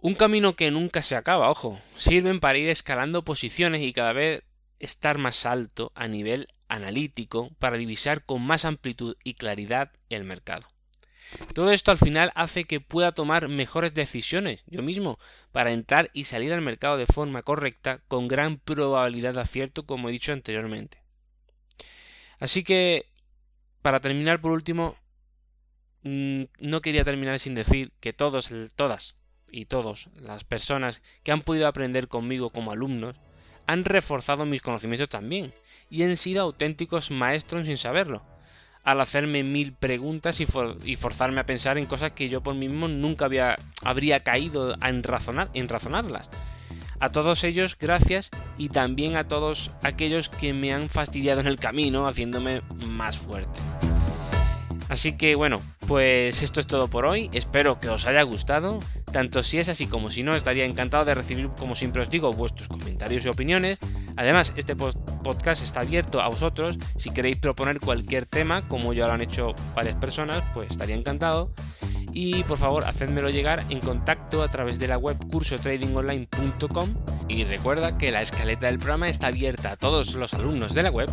un 0.01 0.15
camino 0.15 0.55
que 0.55 0.71
nunca 0.71 1.03
se 1.03 1.17
acaba, 1.17 1.51
ojo, 1.51 1.81
sirven 1.97 2.39
para 2.39 2.59
ir 2.59 2.69
escalando 2.69 3.25
posiciones 3.25 3.83
y 3.83 3.93
cada 3.93 4.13
vez 4.13 4.45
estar 4.79 5.19
más 5.19 5.47
alto 5.47 5.91
a 5.95 6.07
nivel 6.07 6.49
analítico 6.69 7.51
para 7.59 7.77
divisar 7.77 8.25
con 8.25 8.43
más 8.43 8.65
amplitud 8.65 9.17
y 9.25 9.35
claridad 9.35 9.93
el 10.09 10.25
mercado. 10.25 10.69
Todo 11.55 11.73
esto 11.73 11.91
al 11.91 11.99
final 11.99 12.33
hace 12.35 12.65
que 12.65 12.81
pueda 12.81 13.13
tomar 13.13 13.49
mejores 13.49 13.93
decisiones 13.93 14.63
yo 14.67 14.83
mismo 14.83 15.19
para 15.53 15.73
entrar 15.73 16.11
y 16.15 16.25
salir 16.25 16.53
al 16.53 16.63
mercado 16.63 16.97
de 16.97 17.07
forma 17.07 17.43
correcta 17.43 18.01
con 18.09 18.29
gran 18.29 18.59
probabilidad 18.59 19.35
de 19.35 19.41
acierto 19.41 19.85
como 19.85 20.09
he 20.09 20.13
dicho 20.13 20.33
anteriormente. 20.33 21.03
Así 22.39 22.63
que, 22.63 23.07
para 23.83 24.01
terminar 24.01 24.41
por 24.41 24.53
último, 24.53 24.97
mm, 26.03 26.45
no 26.61 26.81
quería 26.81 27.05
terminar 27.05 27.39
sin 27.41 27.55
decir 27.55 27.93
que 28.01 28.13
todos, 28.13 28.51
todas 28.77 29.17
y 29.51 29.67
todos 29.67 30.09
las 30.21 30.45
personas 30.45 31.03
que 31.25 31.33
han 31.33 31.43
podido 31.43 31.67
aprender 31.67 32.09
conmigo 32.09 32.51
como 32.51 32.73
alumnos 32.73 33.17
han 33.67 33.85
reforzado 33.85 34.47
mis 34.47 34.63
conocimientos 34.63 35.09
también 35.09 35.53
y 35.90 36.03
han 36.03 36.16
sido 36.16 36.42
auténticos 36.42 37.11
maestros 37.11 37.66
sin 37.66 37.77
saberlo 37.77 38.22
al 38.88 39.03
hacerme 39.03 39.42
mil 39.42 39.74
preguntas 39.74 40.40
y, 40.40 40.46
forzarme 40.96 41.40
a 41.40 41.44
pensar 41.44 41.77
en 41.77 41.85
cosas 41.85 42.12
que 42.12 42.31
yo 42.31 42.40
por 42.40 42.55
mí 42.55 42.68
mismo 42.68 42.88
nunca 42.88 43.27
había, 43.27 43.57
habría 43.85 44.20
caído 44.20 44.74
en, 44.83 45.03
razonar, 45.03 45.51
en 45.53 45.68
razonarlas. 45.68 46.31
A 46.98 47.11
todos 47.11 47.44
ellos, 47.44 47.77
gracias 47.79 48.31
y 48.57 48.70
también 48.70 49.16
a 49.16 49.29
todos 49.29 49.70
aquellos 49.83 50.31
que 50.31 50.55
me 50.55 50.72
han 50.72 50.88
fastidiado 50.88 51.40
en 51.40 51.48
el 51.48 51.59
camino, 51.59 52.09
haciéndome 52.09 52.62
más 52.87 53.18
fuerte. 53.18 53.61
Así 54.88 55.16
que 55.16 55.35
bueno, 55.35 55.57
pues 55.87 56.42
esto 56.42 56.61
es 56.61 56.66
todo 56.66 56.88
por 56.88 57.05
hoy, 57.07 57.29
espero 57.33 57.79
que 57.79 57.88
os 57.88 58.07
haya 58.07 58.22
gustado, 58.22 58.79
tanto 59.12 59.42
si 59.42 59.59
es 59.59 59.68
así 59.68 59.87
como 59.87 60.11
si 60.11 60.22
no, 60.22 60.35
estaría 60.35 60.64
encantado 60.64 61.05
de 61.05 61.14
recibir, 61.14 61.48
como 61.59 61.74
siempre 61.74 62.03
os 62.03 62.11
digo, 62.11 62.31
vuestros 62.33 62.68
comentarios 62.68 63.24
y 63.24 63.29
opiniones. 63.29 63.79
Además, 64.16 64.53
este 64.57 64.74
podcast 64.77 65.62
está 65.62 65.81
abierto 65.81 66.20
a 66.20 66.29
vosotros, 66.29 66.79
si 66.96 67.11
queréis 67.11 67.38
proponer 67.38 67.81
cualquier 67.81 68.27
tema, 68.27 68.66
como 68.66 68.92
ya 68.94 69.07
lo 69.07 69.12
han 69.12 69.20
hecho 69.20 69.55
varias 69.74 69.96
personas, 69.96 70.42
pues 70.55 70.70
estaría 70.70 70.96
encantado. 70.96 71.51
Y 72.12 72.42
por 72.44 72.59
favor 72.59 72.85
hacedmelo 72.85 73.29
llegar 73.29 73.62
en 73.68 73.81
contacto 73.81 74.42
a 74.42 74.48
través 74.51 74.79
de 74.79 74.88
la 74.88 74.96
web 74.96 75.16
cursotradingonline.com 75.31 76.94
y 77.29 77.44
recuerda 77.44 77.98
que 77.98 78.11
la 78.11 78.22
escaleta 78.22 78.66
del 78.66 78.79
programa 78.79 79.09
está 79.09 79.29
abierta 79.29 79.72
a 79.72 79.77
todos 79.77 80.14
los 80.14 80.33
alumnos 80.35 80.74
de 80.74 80.83
la 80.83 80.90
web 80.90 81.11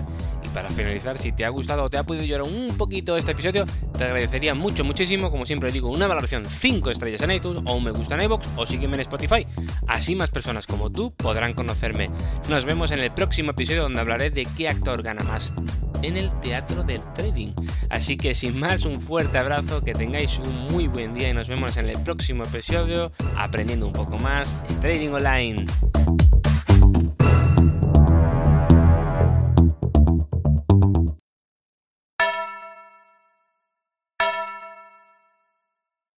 para 0.56 0.70
finalizar 0.70 1.18
si 1.18 1.34
te 1.34 1.44
ha 1.44 1.50
gustado 1.50 1.84
o 1.84 1.90
te 1.90 1.98
ha 1.98 2.04
podido 2.04 2.24
llorar 2.24 2.48
un 2.48 2.78
poquito 2.78 3.18
este 3.18 3.34
episodio 3.34 3.66
te 3.98 4.06
agradecería 4.06 4.56
mucho 4.56 4.86
muchísimo. 4.86 5.30
Como 5.30 5.46
siempre 5.46 5.70
digo 5.70 5.90
una 5.90 6.08
valoración 6.08 6.46
5 6.46 6.92
estrellas 6.92 7.22
en 7.24 7.32
iTunes 7.32 7.62
o 7.66 7.76
un 7.76 7.84
me 7.84 7.92
gusta 7.92 8.16
en 8.16 8.22
iVoox 8.22 8.48
o 8.56 8.66
sígueme 8.66 8.96
en 8.96 9.02
Spotify. 9.02 9.46
Así 9.86 10.16
más 10.16 10.30
personas 10.30 10.66
como 10.66 10.90
tú 10.90 11.14
podrán 11.14 11.54
conocerme. 11.54 12.10
Nos 12.50 12.64
vemos 12.64 12.92
en 12.92 13.00
el 13.00 13.12
próximo 13.12 13.52
episodio 13.52 13.84
donde 13.84 14.00
hablaré 14.00 14.30
de 14.30 14.48
qué 14.56 14.70
actor 14.70 15.04
gana 15.04 15.26
más 15.26 15.54
en 16.02 16.16
el 16.16 16.32
teatro 16.40 16.84
del 16.84 17.02
trading. 17.14 17.52
Así 17.90 18.16
que 18.16 18.34
sin 18.34 18.58
más 18.58 18.86
un 18.86 19.02
fuerte 19.02 19.38
abrazo 19.38 19.82
que 19.82 19.92
tengáis 19.92 20.40
un 20.40 20.72
muy 20.72 20.88
buen 20.88 21.16
día 21.16 21.30
y 21.30 21.34
nos 21.34 21.50
vemos 21.50 21.76
en 21.76 21.90
el 21.90 22.02
próximo 22.04 22.44
episodio 22.44 23.12
aprendiendo 23.36 23.88
un 23.88 23.94
poco 23.94 24.18
más 24.20 24.56
de 24.70 24.76
trading 24.76 25.10
online. 25.10 25.66